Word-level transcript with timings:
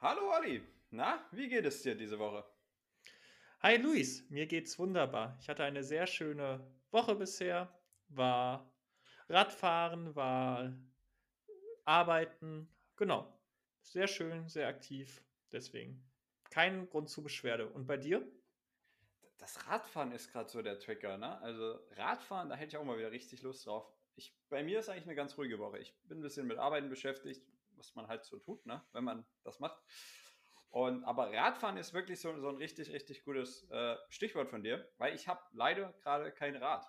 Hallo 0.00 0.30
Ali, 0.30 0.62
na, 0.92 1.26
wie 1.32 1.48
geht 1.48 1.64
es 1.64 1.82
dir 1.82 1.96
diese 1.96 2.20
Woche? 2.20 2.44
Hi 3.62 3.78
Luis, 3.78 4.30
mir 4.30 4.46
geht's 4.46 4.78
wunderbar. 4.78 5.36
Ich 5.40 5.48
hatte 5.48 5.64
eine 5.64 5.82
sehr 5.82 6.06
schöne 6.06 6.64
Woche 6.92 7.16
bisher, 7.16 7.68
war 8.06 8.72
Radfahren, 9.28 10.14
war 10.14 10.72
arbeiten, 11.84 12.68
genau. 12.94 13.36
Sehr 13.82 14.06
schön, 14.06 14.48
sehr 14.48 14.68
aktiv, 14.68 15.20
deswegen 15.50 16.08
kein 16.48 16.88
Grund 16.88 17.10
zur 17.10 17.24
Beschwerde. 17.24 17.66
Und 17.68 17.88
bei 17.88 17.96
dir? 17.96 18.24
Das 19.38 19.66
Radfahren 19.66 20.12
ist 20.12 20.30
gerade 20.30 20.48
so 20.48 20.62
der 20.62 20.78
Trigger, 20.78 21.18
ne? 21.18 21.40
Also 21.40 21.76
Radfahren, 21.96 22.48
da 22.48 22.54
hätte 22.54 22.68
ich 22.68 22.76
auch 22.76 22.84
mal 22.84 22.98
wieder 22.98 23.10
richtig 23.10 23.42
Lust 23.42 23.66
drauf. 23.66 23.92
Ich, 24.14 24.32
bei 24.48 24.62
mir 24.62 24.78
ist 24.78 24.88
eigentlich 24.88 25.06
eine 25.06 25.16
ganz 25.16 25.36
ruhige 25.36 25.58
Woche. 25.58 25.80
Ich 25.80 25.92
bin 26.04 26.20
ein 26.20 26.22
bisschen 26.22 26.46
mit 26.46 26.58
Arbeiten 26.58 26.88
beschäftigt, 26.88 27.44
was 27.78 27.94
man 27.94 28.08
halt 28.08 28.24
so 28.24 28.38
tut, 28.38 28.64
ne? 28.66 28.84
wenn 28.92 29.04
man 29.04 29.24
das 29.44 29.60
macht. 29.60 29.80
Und, 30.70 31.04
aber 31.04 31.32
Radfahren 31.32 31.76
ist 31.78 31.94
wirklich 31.94 32.20
so, 32.20 32.38
so 32.38 32.48
ein 32.48 32.56
richtig, 32.56 32.92
richtig 32.92 33.24
gutes 33.24 33.68
äh, 33.70 33.96
Stichwort 34.10 34.50
von 34.50 34.62
dir, 34.62 34.86
weil 34.98 35.14
ich 35.14 35.26
habe 35.26 35.40
leider 35.52 35.92
gerade 36.02 36.30
kein 36.30 36.56
Rad. 36.56 36.86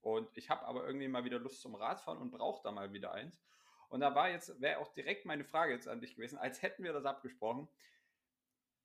Und 0.00 0.28
ich 0.36 0.50
habe 0.50 0.66
aber 0.66 0.86
irgendwie 0.86 1.08
mal 1.08 1.24
wieder 1.24 1.38
Lust 1.38 1.60
zum 1.60 1.74
Radfahren 1.74 2.18
und 2.18 2.30
brauche 2.30 2.62
da 2.62 2.72
mal 2.72 2.92
wieder 2.92 3.12
eins. 3.12 3.40
Und 3.88 4.00
da 4.00 4.14
war 4.14 4.30
jetzt, 4.30 4.58
wäre 4.60 4.78
auch 4.78 4.92
direkt 4.94 5.26
meine 5.26 5.44
Frage 5.44 5.74
jetzt 5.74 5.86
an 5.86 6.00
dich 6.00 6.16
gewesen, 6.16 6.38
als 6.38 6.62
hätten 6.62 6.82
wir 6.82 6.92
das 6.92 7.04
abgesprochen. 7.04 7.68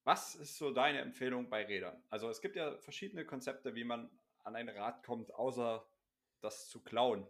Was 0.04 0.36
ist 0.36 0.58
so 0.58 0.72
deine 0.72 1.00
Empfehlung 1.00 1.50
bei 1.50 1.66
Rädern? 1.66 2.04
Also 2.10 2.30
es 2.30 2.42
gibt 2.42 2.56
ja 2.56 2.78
verschiedene 2.80 3.26
Konzepte, 3.26 3.74
wie 3.74 3.84
man 3.84 4.10
an 4.44 4.56
ein 4.56 4.70
Rad 4.70 5.04
kommt, 5.04 5.34
außer 5.34 5.86
das 6.42 6.70
zu 6.70 6.84
klauen. 6.84 7.26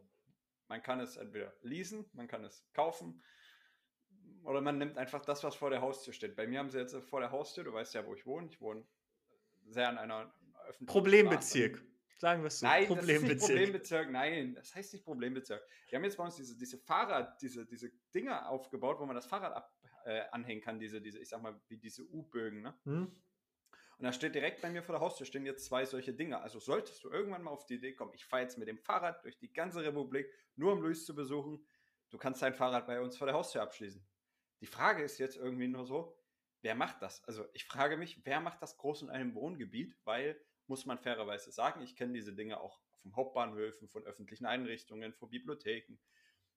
Man 0.68 0.81
kann 0.84 0.99
es 0.99 1.18
entweder 1.18 1.54
leasen, 1.62 2.09
man 2.13 2.27
kann 2.27 2.43
es 2.43 2.68
kaufen 2.73 3.23
oder 4.48 4.62
man 4.62 4.77
nimmt 4.77 4.98
einfach 4.98 5.26
das, 5.26 5.43
was 5.43 5.55
vor 5.55 5.70
der 5.70 5.81
Haustür 5.81 6.13
steht. 6.13 6.37
Bei 6.37 6.48
mir 6.48 6.59
haben 6.59 6.70
sie 6.70 6.79
jetzt 6.79 6.95
vor 7.09 7.20
der 7.20 7.31
Haustür, 7.31 7.65
du 7.65 7.73
weißt 7.73 7.93
ja, 7.93 8.05
wo 8.05 8.15
ich 8.15 8.26
wohne. 8.26 8.48
Ich 8.48 8.62
wohne 8.62 8.85
sehr 9.67 9.89
an 9.89 9.98
einer 9.98 10.34
öffentlichen 10.67 10.85
Problembezirk. 10.85 11.76
Straße. 11.76 11.91
Sagen 12.20 12.41
wir 12.43 12.48
es 12.48 12.59
so. 12.59 12.65
Nein, 12.65 12.87
Problembezirk. 12.87 13.21
Das 13.21 13.31
ist 13.31 13.49
nicht 13.49 13.57
Problembezirk. 13.57 14.09
Nein, 14.09 14.55
das 14.55 14.73
heißt 14.73 14.93
nicht 14.93 15.05
Problembezirk. 15.05 15.62
Wir 15.89 15.98
haben 15.98 16.05
jetzt 16.05 16.15
bei 16.15 16.23
uns 16.23 16.37
diese, 16.37 16.57
diese 16.57 16.77
Fahrrad, 16.77 17.41
diese, 17.41 17.65
diese 17.65 17.91
Dinger 18.15 18.49
aufgebaut, 18.49 18.99
wo 18.99 19.05
man 19.05 19.15
das 19.15 19.26
Fahrrad 19.26 19.54
ab, 19.54 19.76
äh, 20.05 20.21
anhängen 20.31 20.63
kann, 20.63 20.79
diese, 20.79 21.01
diese, 21.01 21.20
ich 21.20 21.27
sag 21.27 21.41
mal, 21.41 21.59
wie 21.67 21.77
diese 21.77 22.04
U-Bögen, 22.04 22.61
ne? 22.61 22.73
Hm. 22.85 23.11
Und 23.99 24.04
da 24.04 24.13
steht 24.13 24.34
direkt 24.34 24.61
bei 24.61 24.70
mir 24.70 24.82
vor 24.82 24.93
der 24.93 25.01
Haustür 25.01 25.26
stehen 25.26 25.45
jetzt 25.45 25.65
zwei 25.65 25.84
solche 25.84 26.13
Dinger. 26.13 26.41
Also 26.41 26.59
solltest 26.59 27.04
du 27.04 27.09
irgendwann 27.09 27.43
mal 27.43 27.51
auf 27.51 27.65
die 27.65 27.76
Idee 27.76 27.93
kommen, 27.93 28.13
ich 28.13 28.26
fahre 28.26 28.43
jetzt 28.43 28.57
mit 28.57 28.67
dem 28.67 28.77
Fahrrad 28.77 29.23
durch 29.26 29.37
die 29.39 29.51
ganze 29.51 29.84
Republik, 29.84 30.32
nur 30.55 30.73
um 30.73 30.82
Luis 30.82 31.05
zu 31.05 31.15
besuchen, 31.15 31.65
du 32.11 32.17
kannst 32.17 32.41
dein 32.41 32.54
Fahrrad 32.54 32.87
bei 32.87 33.01
uns 33.01 33.17
vor 33.17 33.27
der 33.27 33.35
Haustür 33.35 33.61
abschließen. 33.61 34.05
Die 34.62 34.68
Frage 34.68 35.04
ist 35.04 35.20
jetzt 35.20 35.38
irgendwie 35.38 35.68
nur 35.68 35.86
so, 35.86 36.18
wer 36.62 36.76
macht 36.76 37.02
das? 37.02 37.24
Also 37.26 37.46
ich 37.54 37.66
frage 37.66 37.98
mich, 37.98 38.26
wer 38.26 38.40
macht 38.40 38.62
das 38.62 38.77
groß 38.77 39.04
in 39.04 39.10
einem 39.10 39.36
Wohngebiet? 39.36 39.96
Weil, 40.04 40.40
muss 40.68 40.86
man 40.86 40.98
fairerweise 40.98 41.52
sagen, 41.52 41.82
ich 41.82 41.96
kenne 41.96 42.13
diese 42.13 42.34
Dinge 42.34 42.60
auch 42.60 42.82
vom 42.96 43.16
Hauptbahnhöfen, 43.16 43.88
von 43.88 44.04
öffentlichen 44.04 44.46
Einrichtungen, 44.46 45.13
von 45.13 45.30
Bibliotheken. 45.30 45.98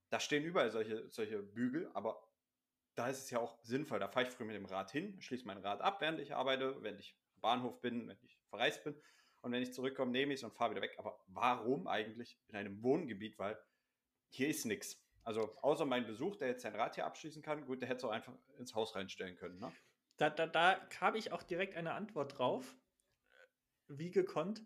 Da 0.08 0.18
stehen 0.18 0.44
überall 0.44 0.70
solche, 0.70 1.08
solche 1.10 1.42
Bügel, 1.42 1.90
aber 1.94 2.20
da 2.96 3.08
ist 3.08 3.18
es 3.18 3.30
ja 3.30 3.38
auch 3.38 3.62
sinnvoll. 3.62 4.00
Da 4.00 4.08
fahre 4.08 4.26
ich 4.26 4.32
früh 4.32 4.44
mit 4.44 4.56
dem 4.56 4.66
Rad 4.66 4.90
hin, 4.90 5.20
schließe 5.20 5.46
mein 5.46 5.58
Rad 5.58 5.80
ab, 5.80 6.00
während 6.00 6.18
ich 6.18 6.34
arbeite, 6.34 6.82
wenn 6.82 6.98
ich 6.98 7.16
am 7.36 7.40
Bahnhof 7.40 7.80
bin, 7.80 8.08
wenn 8.08 8.18
ich 8.22 8.38
verreist 8.48 8.82
bin. 8.84 9.00
Und 9.42 9.52
wenn 9.52 9.62
ich 9.62 9.72
zurückkomme, 9.72 10.10
nehme 10.10 10.34
ich 10.34 10.40
es 10.40 10.44
und 10.44 10.54
fahre 10.54 10.72
wieder 10.72 10.82
weg. 10.82 10.96
Aber 10.98 11.22
warum 11.28 11.86
eigentlich 11.86 12.38
in 12.48 12.56
einem 12.56 12.82
Wohngebiet? 12.82 13.38
Weil 13.38 13.58
hier 14.28 14.48
ist 14.48 14.66
nichts. 14.66 15.02
Also 15.22 15.56
außer 15.62 15.84
mein 15.84 16.06
Besuch, 16.06 16.36
der 16.36 16.48
jetzt 16.48 16.62
sein 16.62 16.74
Rad 16.74 16.94
hier 16.94 17.06
abschließen 17.06 17.42
kann, 17.42 17.66
gut, 17.66 17.80
der 17.82 17.88
hätte 17.88 17.98
es 17.98 18.04
auch 18.04 18.10
einfach 18.10 18.32
ins 18.58 18.74
Haus 18.74 18.94
reinstellen 18.94 19.36
können. 19.36 19.58
Ne? 19.58 19.72
Da, 20.16 20.30
da, 20.30 20.46
da 20.46 20.80
habe 21.00 21.18
ich 21.18 21.32
auch 21.32 21.42
direkt 21.42 21.76
eine 21.76 21.92
Antwort 21.92 22.38
drauf. 22.38 22.76
Wie 23.88 24.10
gekonnt. 24.10 24.62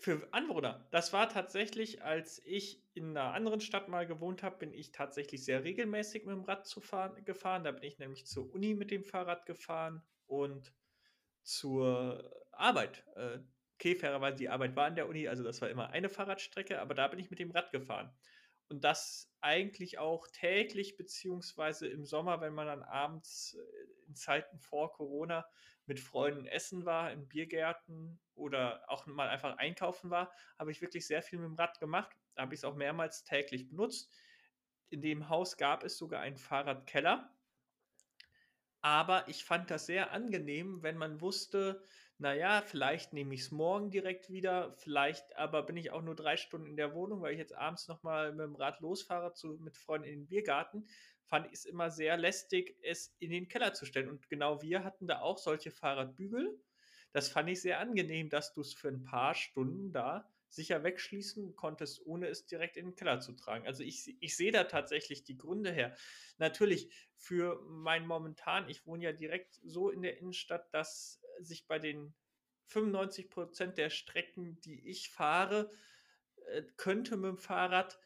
Für 0.00 0.28
Anwohner. 0.32 0.86
Das 0.92 1.12
war 1.12 1.28
tatsächlich, 1.28 2.04
als 2.04 2.40
ich 2.44 2.84
in 2.94 3.16
einer 3.16 3.34
anderen 3.34 3.60
Stadt 3.60 3.88
mal 3.88 4.06
gewohnt 4.06 4.44
habe, 4.44 4.58
bin 4.58 4.72
ich 4.72 4.92
tatsächlich 4.92 5.44
sehr 5.44 5.64
regelmäßig 5.64 6.24
mit 6.24 6.36
dem 6.36 6.44
Rad 6.44 6.66
zu 6.66 6.80
fahren, 6.80 7.24
gefahren. 7.24 7.64
Da 7.64 7.72
bin 7.72 7.82
ich 7.82 7.98
nämlich 7.98 8.26
zur 8.26 8.52
Uni 8.54 8.74
mit 8.74 8.92
dem 8.92 9.02
Fahrrad 9.02 9.44
gefahren 9.46 10.02
und 10.26 10.72
zur 11.42 12.30
Arbeit. 12.52 13.04
Äh, 13.16 13.40
okay, 13.74 13.96
fairerweise 13.96 14.36
die 14.36 14.48
Arbeit 14.48 14.76
war 14.76 14.86
an 14.86 14.94
der 14.94 15.08
Uni, 15.08 15.26
also 15.26 15.42
das 15.42 15.60
war 15.62 15.70
immer 15.70 15.90
eine 15.90 16.08
Fahrradstrecke, 16.08 16.80
aber 16.80 16.94
da 16.94 17.08
bin 17.08 17.18
ich 17.18 17.30
mit 17.30 17.38
dem 17.38 17.50
Rad 17.50 17.70
gefahren. 17.72 18.12
Und 18.68 18.84
das 18.84 19.30
eigentlich 19.40 19.98
auch 19.98 20.26
täglich, 20.28 20.96
beziehungsweise 20.96 21.88
im 21.88 22.04
Sommer, 22.04 22.40
wenn 22.40 22.52
man 22.52 22.66
dann 22.66 22.82
abends 22.82 23.54
äh, 23.54 24.06
in 24.06 24.14
Zeiten 24.14 24.58
vor 24.58 24.92
Corona 24.92 25.46
mit 25.86 26.00
Freunden 26.00 26.46
essen 26.46 26.84
war, 26.84 27.12
in 27.12 27.28
Biergärten 27.28 28.20
oder 28.34 28.84
auch 28.88 29.06
mal 29.06 29.28
einfach 29.28 29.56
einkaufen 29.56 30.10
war, 30.10 30.30
habe 30.58 30.70
ich 30.70 30.82
wirklich 30.82 31.06
sehr 31.06 31.22
viel 31.22 31.38
mit 31.38 31.48
dem 31.48 31.54
Rad 31.54 31.80
gemacht. 31.80 32.14
Da 32.34 32.42
habe 32.42 32.54
ich 32.54 32.60
es 32.60 32.64
auch 32.64 32.74
mehrmals 32.74 33.24
täglich 33.24 33.68
benutzt. 33.68 34.12
In 34.90 35.00
dem 35.00 35.28
Haus 35.28 35.56
gab 35.56 35.82
es 35.84 35.96
sogar 35.96 36.20
einen 36.20 36.36
Fahrradkeller. 36.36 37.34
Aber 38.80 39.28
ich 39.28 39.44
fand 39.44 39.70
das 39.70 39.86
sehr 39.86 40.12
angenehm, 40.12 40.82
wenn 40.82 40.96
man 40.96 41.20
wusste, 41.20 41.82
naja, 42.18 42.62
vielleicht 42.62 43.12
nehme 43.12 43.34
ich 43.34 43.42
es 43.42 43.50
morgen 43.52 43.90
direkt 43.90 44.28
wieder, 44.28 44.74
vielleicht 44.76 45.36
aber 45.36 45.62
bin 45.62 45.76
ich 45.76 45.92
auch 45.92 46.02
nur 46.02 46.16
drei 46.16 46.36
Stunden 46.36 46.66
in 46.66 46.76
der 46.76 46.94
Wohnung, 46.94 47.22
weil 47.22 47.32
ich 47.32 47.38
jetzt 47.38 47.54
abends 47.54 47.86
nochmal 47.86 48.32
mit 48.32 48.44
dem 48.44 48.56
Rad 48.56 48.80
losfahre 48.80 49.34
zu, 49.34 49.58
mit 49.60 49.76
Freunden 49.76 50.08
in 50.08 50.20
den 50.20 50.26
Biergarten, 50.26 50.88
fand 51.26 51.46
ich 51.46 51.52
es 51.52 51.64
immer 51.64 51.90
sehr 51.90 52.16
lästig, 52.16 52.76
es 52.82 53.14
in 53.18 53.30
den 53.30 53.48
Keller 53.48 53.74
zu 53.74 53.86
stellen. 53.86 54.08
Und 54.08 54.28
genau 54.28 54.62
wir 54.62 54.82
hatten 54.82 55.06
da 55.06 55.20
auch 55.20 55.38
solche 55.38 55.70
Fahrradbügel. 55.70 56.60
Das 57.12 57.28
fand 57.28 57.50
ich 57.50 57.60
sehr 57.60 57.78
angenehm, 57.78 58.30
dass 58.30 58.52
du 58.52 58.62
es 58.62 58.74
für 58.74 58.88
ein 58.88 59.04
paar 59.04 59.34
Stunden 59.34 59.92
da 59.92 60.28
sicher 60.48 60.82
wegschließen 60.82 61.56
konntest, 61.56 62.04
ohne 62.06 62.28
es 62.28 62.46
direkt 62.46 62.76
in 62.76 62.86
den 62.86 62.94
Keller 62.96 63.20
zu 63.20 63.32
tragen. 63.32 63.66
Also 63.66 63.82
ich, 63.82 64.16
ich 64.20 64.36
sehe 64.36 64.52
da 64.52 64.64
tatsächlich 64.64 65.24
die 65.24 65.36
Gründe 65.36 65.70
her. 65.72 65.94
Natürlich 66.38 66.90
für 67.16 67.60
mein 67.66 68.06
momentan, 68.06 68.68
ich 68.68 68.86
wohne 68.86 69.04
ja 69.04 69.12
direkt 69.12 69.60
so 69.64 69.90
in 69.90 70.02
der 70.02 70.18
Innenstadt, 70.18 70.72
dass 70.72 71.20
sich 71.40 71.66
bei 71.66 71.78
den 71.78 72.14
95 72.66 73.30
Prozent 73.30 73.78
der 73.78 73.90
Strecken, 73.90 74.60
die 74.60 74.88
ich 74.88 75.10
fahre, 75.10 75.70
äh, 76.46 76.62
könnte 76.76 77.16
mit 77.16 77.28
dem 77.28 77.38
Fahrrad 77.38 77.98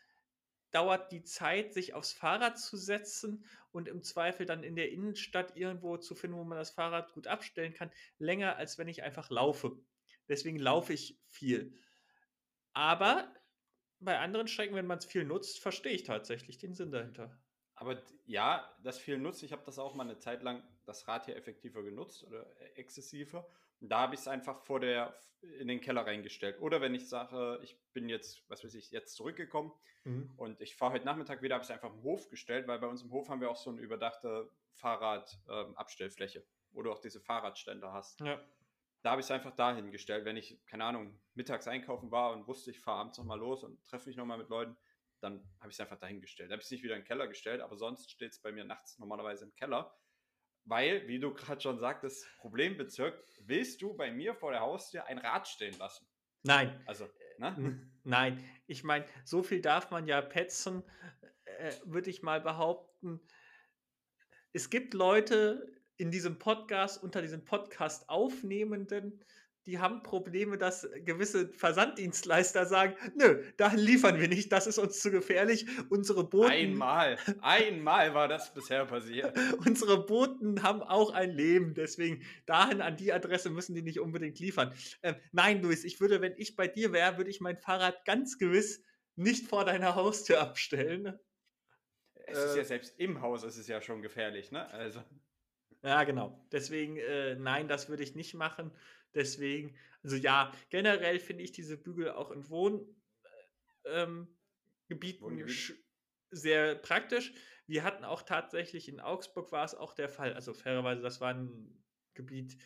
dauert 0.72 1.12
die 1.12 1.22
Zeit, 1.22 1.74
sich 1.74 1.94
aufs 1.94 2.12
Fahrrad 2.12 2.58
zu 2.58 2.76
setzen 2.76 3.44
und 3.72 3.88
im 3.88 4.02
Zweifel 4.02 4.46
dann 4.46 4.64
in 4.64 4.74
der 4.74 4.90
Innenstadt 4.90 5.56
irgendwo 5.56 5.98
zu 5.98 6.14
finden, 6.14 6.36
wo 6.38 6.44
man 6.44 6.58
das 6.58 6.70
Fahrrad 6.70 7.12
gut 7.12 7.26
abstellen 7.26 7.74
kann, 7.74 7.90
länger 8.18 8.56
als 8.56 8.78
wenn 8.78 8.88
ich 8.88 9.02
einfach 9.02 9.30
laufe. 9.30 9.78
Deswegen 10.28 10.58
laufe 10.58 10.94
ich 10.94 11.18
viel. 11.26 11.78
Aber 12.72 13.32
bei 14.00 14.18
anderen 14.18 14.48
Strecken, 14.48 14.74
wenn 14.74 14.86
man 14.86 14.98
es 14.98 15.04
viel 15.04 15.24
nutzt, 15.24 15.60
verstehe 15.60 15.92
ich 15.92 16.04
tatsächlich 16.04 16.58
den 16.58 16.74
Sinn 16.74 16.90
dahinter. 16.90 17.36
Aber 17.74 18.00
ja, 18.26 18.68
das 18.82 18.98
viel 18.98 19.18
nutzt. 19.18 19.42
Ich 19.42 19.52
habe 19.52 19.62
das 19.64 19.78
auch 19.78 19.94
mal 19.94 20.04
eine 20.04 20.18
Zeit 20.18 20.42
lang, 20.42 20.62
das 20.84 21.08
Rad 21.08 21.24
hier 21.24 21.36
effektiver 21.36 21.82
genutzt 21.82 22.24
oder 22.24 22.46
äh, 22.60 22.66
exzessiver. 22.74 23.46
Und 23.80 23.88
da 23.88 24.00
habe 24.00 24.14
ich 24.14 24.20
es 24.20 24.28
einfach 24.28 24.60
vor 24.60 24.78
der, 24.78 25.18
in 25.58 25.66
den 25.68 25.80
Keller 25.80 26.06
reingestellt. 26.06 26.60
Oder 26.60 26.80
wenn 26.80 26.94
ich 26.94 27.08
sage, 27.08 27.58
ich 27.62 27.76
bin 27.92 28.08
jetzt, 28.08 28.48
was 28.48 28.62
weiß 28.62 28.74
ich, 28.74 28.90
jetzt 28.92 29.14
zurückgekommen 29.14 29.72
mhm. 30.04 30.30
und 30.36 30.60
ich 30.60 30.76
fahre 30.76 30.94
heute 30.94 31.04
Nachmittag 31.04 31.42
wieder, 31.42 31.56
habe 31.56 31.64
ich 31.64 31.70
es 31.70 31.74
einfach 31.74 31.92
im 31.92 32.02
Hof 32.02 32.28
gestellt, 32.28 32.68
weil 32.68 32.78
bei 32.78 32.86
uns 32.86 33.02
im 33.02 33.10
Hof 33.10 33.28
haben 33.28 33.40
wir 33.40 33.50
auch 33.50 33.56
so 33.56 33.70
eine 33.70 33.80
überdachte 33.80 34.48
Fahrradabstellfläche, 34.74 36.38
ähm, 36.38 36.44
wo 36.70 36.82
du 36.82 36.92
auch 36.92 37.00
diese 37.00 37.20
Fahrradständer 37.20 37.92
hast. 37.92 38.20
Ja 38.20 38.40
da 39.02 39.10
habe 39.10 39.20
ich 39.20 39.26
es 39.26 39.30
einfach 39.30 39.54
dahin 39.54 39.90
gestellt. 39.90 40.24
Wenn 40.24 40.36
ich, 40.36 40.64
keine 40.66 40.84
Ahnung, 40.84 41.20
mittags 41.34 41.68
einkaufen 41.68 42.10
war 42.10 42.32
und 42.32 42.46
wusste, 42.46 42.70
ich 42.70 42.80
fahre 42.80 43.00
abends 43.00 43.18
nochmal 43.18 43.38
los 43.38 43.64
und 43.64 43.84
treffe 43.84 44.08
mich 44.08 44.16
nochmal 44.16 44.38
mit 44.38 44.48
Leuten, 44.48 44.76
dann 45.20 45.48
habe 45.60 45.70
ich 45.70 45.76
es 45.76 45.80
einfach 45.80 45.98
dahin 45.98 46.20
gestellt. 46.20 46.50
Da 46.50 46.54
habe 46.54 46.60
ich 46.60 46.66
es 46.66 46.70
nicht 46.70 46.82
wieder 46.82 46.94
in 46.94 47.02
den 47.02 47.06
Keller 47.06 47.28
gestellt, 47.28 47.60
aber 47.60 47.76
sonst 47.76 48.10
steht 48.10 48.32
es 48.32 48.40
bei 48.40 48.52
mir 48.52 48.64
nachts 48.64 48.98
normalerweise 48.98 49.44
im 49.44 49.54
Keller. 49.54 49.94
Weil, 50.64 51.06
wie 51.08 51.18
du 51.18 51.34
gerade 51.34 51.60
schon 51.60 51.78
sagtest, 51.78 52.26
Problembezirk, 52.38 53.24
willst 53.40 53.82
du 53.82 53.94
bei 53.94 54.12
mir 54.12 54.34
vor 54.34 54.52
der 54.52 54.60
Haustür 54.60 55.06
ein 55.06 55.18
Rad 55.18 55.48
stehen 55.48 55.76
lassen? 55.78 56.06
Nein. 56.44 56.82
Also, 56.86 57.08
ne? 57.38 57.90
Nein. 58.04 58.44
Ich 58.66 58.84
meine, 58.84 59.06
so 59.24 59.42
viel 59.42 59.60
darf 59.60 59.90
man 59.90 60.06
ja 60.06 60.20
petzen, 60.20 60.84
äh, 61.44 61.72
würde 61.84 62.10
ich 62.10 62.22
mal 62.22 62.40
behaupten. 62.40 63.20
Es 64.52 64.70
gibt 64.70 64.94
Leute, 64.94 65.81
in 66.02 66.10
diesem 66.10 66.36
Podcast, 66.36 67.00
unter 67.00 67.22
diesen 67.22 67.44
Podcast-Aufnehmenden, 67.44 69.20
die 69.66 69.78
haben 69.78 70.02
Probleme, 70.02 70.58
dass 70.58 70.88
gewisse 71.04 71.52
Versanddienstleister 71.52 72.66
sagen, 72.66 72.96
nö, 73.14 73.44
dahin 73.56 73.78
liefern 73.78 74.20
wir 74.20 74.26
nicht, 74.26 74.50
das 74.50 74.66
ist 74.66 74.78
uns 74.78 74.98
zu 74.98 75.12
gefährlich. 75.12 75.64
Unsere 75.90 76.28
Boten. 76.28 76.50
Einmal, 76.50 77.18
einmal 77.40 78.14
war 78.14 78.26
das 78.26 78.52
bisher 78.52 78.84
passiert. 78.84 79.32
unsere 79.64 80.04
Boten 80.04 80.64
haben 80.64 80.82
auch 80.82 81.10
ein 81.12 81.30
Leben, 81.30 81.74
deswegen 81.74 82.24
dahin 82.46 82.80
an 82.80 82.96
die 82.96 83.12
Adresse 83.12 83.50
müssen 83.50 83.76
die 83.76 83.82
nicht 83.82 84.00
unbedingt 84.00 84.40
liefern. 84.40 84.74
Ähm, 85.04 85.14
nein, 85.30 85.62
Luis, 85.62 85.84
ich 85.84 86.00
würde, 86.00 86.20
wenn 86.20 86.34
ich 86.36 86.56
bei 86.56 86.66
dir 86.66 86.92
wäre, 86.92 87.16
würde 87.16 87.30
ich 87.30 87.40
mein 87.40 87.58
Fahrrad 87.58 88.04
ganz 88.04 88.38
gewiss 88.38 88.82
nicht 89.14 89.46
vor 89.46 89.64
deiner 89.64 89.94
Haustür 89.94 90.40
abstellen. 90.40 91.16
Es 92.26 92.38
ist 92.38 92.56
ja 92.56 92.62
äh, 92.62 92.64
selbst 92.64 92.98
im 92.98 93.20
Haus, 93.20 93.44
ist 93.44 93.58
es 93.58 93.68
ja 93.68 93.80
schon 93.80 94.02
gefährlich, 94.02 94.50
ne? 94.50 94.68
Also. 94.70 95.04
Ja, 95.82 96.04
genau. 96.04 96.46
Deswegen, 96.52 96.96
äh, 96.96 97.34
nein, 97.34 97.68
das 97.68 97.88
würde 97.88 98.02
ich 98.02 98.14
nicht 98.14 98.34
machen. 98.34 98.76
Deswegen, 99.14 99.76
also 100.02 100.16
ja, 100.16 100.52
generell 100.70 101.18
finde 101.18 101.42
ich 101.44 101.52
diese 101.52 101.76
Bügel 101.76 102.10
auch 102.10 102.30
in 102.30 102.48
Wohngebieten 102.48 102.96
ähm, 103.84 104.38
sehr 106.30 106.76
praktisch. 106.76 107.34
Wir 107.66 107.84
hatten 107.84 108.04
auch 108.04 108.22
tatsächlich 108.22 108.88
in 108.88 109.00
Augsburg 109.00 109.52
war 109.52 109.64
es 109.64 109.74
auch 109.74 109.94
der 109.94 110.08
Fall. 110.08 110.34
Also 110.34 110.54
fairerweise, 110.54 111.02
das 111.02 111.20
war 111.20 111.34
ein 111.34 111.84
Gebiet, 112.14 112.58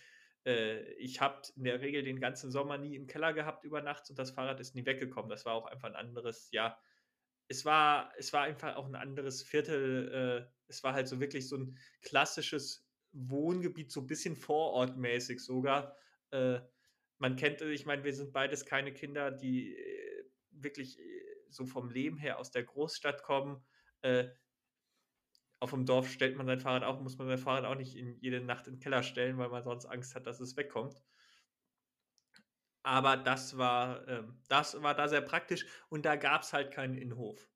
äh, 0.45 0.93
ich 0.95 1.21
habe 1.21 1.43
in 1.57 1.65
der 1.65 1.81
Regel 1.81 2.03
den 2.05 2.21
ganzen 2.21 2.51
Sommer 2.51 2.79
nie 2.79 2.97
im 2.97 3.07
Keller 3.07 3.33
gehabt 3.33 3.65
über 3.65 3.83
Nacht 3.83 4.11
und 4.11 4.19
das 4.19 4.31
Fahrrad 4.33 4.61
ist 4.61 4.75
nie 4.75 4.87
weggekommen. 4.87 5.31
Das 5.31 5.45
war 5.45 5.55
auch 5.55 5.67
einfach 5.67 5.89
ein 5.89 5.97
anderes, 5.97 6.51
ja, 6.53 6.79
es 7.49 7.65
war, 7.65 8.13
es 8.19 8.33
war 8.33 8.43
einfach 8.43 8.77
auch 8.77 8.87
ein 8.87 8.95
anderes 8.97 9.43
Viertel. 9.43 10.49
Äh, 10.49 10.53
es 10.69 10.83
war 10.83 10.95
halt 10.95 11.09
so 11.09 11.21
wirklich 11.21 11.49
so 11.49 11.57
ein 11.57 11.79
klassisches 12.03 12.86
Wohngebiet, 13.17 13.91
so 13.91 14.01
ein 14.01 14.07
bisschen 14.07 14.37
vorortmäßig 14.37 15.41
sogar. 15.41 15.97
Äh, 16.31 16.61
man 17.19 17.37
kennt, 17.37 17.63
ich 17.63 17.87
meine, 17.87 18.05
wir 18.05 18.13
sind 18.13 18.33
beides 18.33 18.67
keine 18.67 18.93
Kinder, 18.93 19.31
die 19.31 19.75
äh, 19.75 20.25
wirklich 20.51 20.99
äh, 20.99 21.27
so 21.49 21.65
vom 21.65 21.91
Leben 21.91 22.19
her 22.19 22.39
aus 22.39 22.51
der 22.51 22.65
Großstadt 22.65 23.23
kommen. 23.23 23.65
Äh, 24.03 24.29
auf 25.59 25.71
dem 25.71 25.87
Dorf 25.87 26.11
stellt 26.11 26.37
man 26.37 26.47
sein 26.47 26.61
Fahrrad 26.61 26.85
auch, 26.85 27.01
muss 27.01 27.17
man 27.17 27.29
sein 27.29 27.39
Fahrrad 27.39 27.65
auch 27.65 27.75
nicht 27.75 27.97
in, 27.97 28.19
jede 28.21 28.41
Nacht 28.41 28.67
in 28.67 28.75
den 28.75 28.81
Keller 28.81 29.03
stellen, 29.03 29.39
weil 29.39 29.49
man 29.49 29.65
sonst 29.65 29.87
Angst 29.87 30.15
hat, 30.15 30.27
dass 30.27 30.41
es 30.41 30.57
wegkommt. 30.57 31.03
Aber 32.83 33.17
das 33.17 33.57
war, 33.57 34.07
ähm, 34.07 34.39
das 34.49 34.81
war 34.83 34.95
da 34.95 35.09
sehr 35.09 35.23
praktisch 35.23 35.67
und 35.89 36.05
da 36.05 36.17
gab 36.17 36.43
es 36.43 36.53
halt 36.53 36.71
keinen 36.73 36.97
Innenhof. 36.97 37.49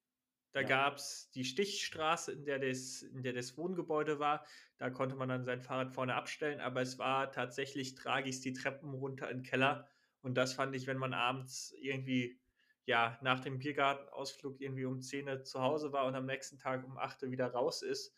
Da 0.53 0.61
ja. 0.63 0.67
gab 0.67 0.97
es 0.97 1.31
die 1.31 1.45
Stichstraße, 1.45 2.33
in 2.33 2.45
der, 2.45 2.59
das, 2.59 3.03
in 3.03 3.23
der 3.23 3.33
das 3.33 3.57
Wohngebäude 3.57 4.19
war. 4.19 4.45
Da 4.79 4.91
konnte 4.91 5.15
man 5.15 5.29
dann 5.29 5.45
sein 5.45 5.63
Fahrrad 5.63 5.93
vorne 5.93 6.15
abstellen, 6.15 6.61
aber 6.61 6.83
es 6.83 6.99
war 6.99 7.31
tatsächlich 7.31 7.95
tragisch 7.95 8.41
die 8.41 8.53
Treppen 8.53 8.95
runter 8.95 9.31
in 9.31 9.39
den 9.39 9.45
Keller. 9.45 9.89
Und 10.23 10.35
das 10.35 10.55
fand 10.55 10.75
ich, 10.75 10.87
wenn 10.87 10.99
man 10.99 11.15
abends 11.15 11.73
irgendwie, 11.81 12.41
ja, 12.85 13.19
nach 13.23 13.41
dem 13.41 13.59
Biergartenausflug 13.59 14.61
irgendwie 14.61 14.85
um 14.85 15.01
10 15.01 15.29
Uhr 15.29 15.45
zu 15.45 15.61
Hause 15.61 15.93
war 15.93 16.07
und 16.07 16.15
am 16.15 16.27
nächsten 16.27 16.59
Tag 16.59 16.85
um 16.85 16.99
8 16.99 17.23
Uhr 17.23 17.31
wieder 17.31 17.53
raus 17.53 17.83
ist, 17.83 18.17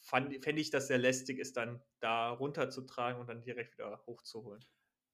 fände 0.00 0.60
ich 0.60 0.70
das 0.70 0.86
sehr 0.86 0.98
lästig, 0.98 1.38
es 1.40 1.52
dann 1.52 1.82
da 2.00 2.30
runterzutragen 2.30 3.20
und 3.20 3.28
dann 3.28 3.42
direkt 3.42 3.76
wieder 3.76 4.00
hochzuholen. 4.06 4.64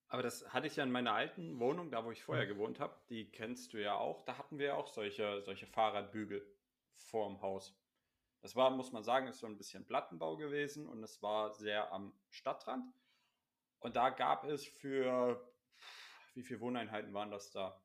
Aber 0.09 0.23
das 0.23 0.53
hatte 0.53 0.67
ich 0.67 0.77
ja 0.77 0.85
in 0.85 0.93
meiner 0.93 1.13
alten 1.13 1.59
Wohnung, 1.59 1.91
da 1.91 2.05
wo 2.05 2.11
ich 2.11 2.23
vorher 2.23 2.47
gewohnt 2.47 2.79
habe, 2.79 2.97
die 3.09 3.31
kennst 3.31 3.73
du 3.73 3.83
ja 3.83 3.97
auch, 3.97 4.23
da 4.25 4.39
hatten 4.39 4.59
wir 4.59 4.67
ja 4.67 4.75
auch 4.75 4.89
solche, 4.89 5.43
solche 5.43 5.67
Fahrradbügel 5.67 6.47
vorm 6.93 7.41
Haus. 7.43 7.77
Das 8.41 8.55
war, 8.55 8.71
muss 8.71 8.93
man 8.93 9.03
sagen, 9.03 9.27
ist 9.27 9.39
so 9.39 9.47
ein 9.47 9.57
bisschen 9.57 9.87
Plattenbau 9.87 10.37
gewesen 10.37 10.87
und 10.87 11.03
es 11.03 11.23
war 11.23 11.55
sehr 11.55 11.91
am 11.93 12.13
Stadtrand. 12.29 12.93
Und 13.81 13.97
da 13.97 14.11
gab 14.11 14.45
es 14.45 14.67
für, 14.67 15.51
wie 16.35 16.43
viele 16.43 16.61
Wohneinheiten 16.61 17.15
waren 17.15 17.31
das 17.31 17.51
da? 17.51 17.83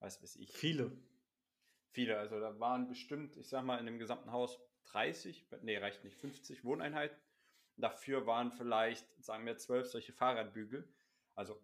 Weiß 0.00 0.22
weiß 0.22 0.36
ich. 0.36 0.52
Viele. 0.52 0.96
Viele, 1.90 2.18
also 2.18 2.40
da 2.40 2.58
waren 2.58 2.88
bestimmt, 2.88 3.36
ich 3.36 3.48
sag 3.48 3.64
mal, 3.64 3.78
in 3.78 3.86
dem 3.86 3.98
gesamten 3.98 4.32
Haus 4.32 4.58
30, 4.86 5.46
nee, 5.62 5.78
reicht 5.78 6.02
nicht, 6.02 6.16
50 6.16 6.64
Wohneinheiten. 6.64 7.16
Dafür 7.76 8.26
waren 8.26 8.52
vielleicht, 8.52 9.06
sagen 9.22 9.46
wir, 9.46 9.56
zwölf 9.56 9.86
solche 9.86 10.12
Fahrradbügel. 10.12 10.88
Also 11.34 11.60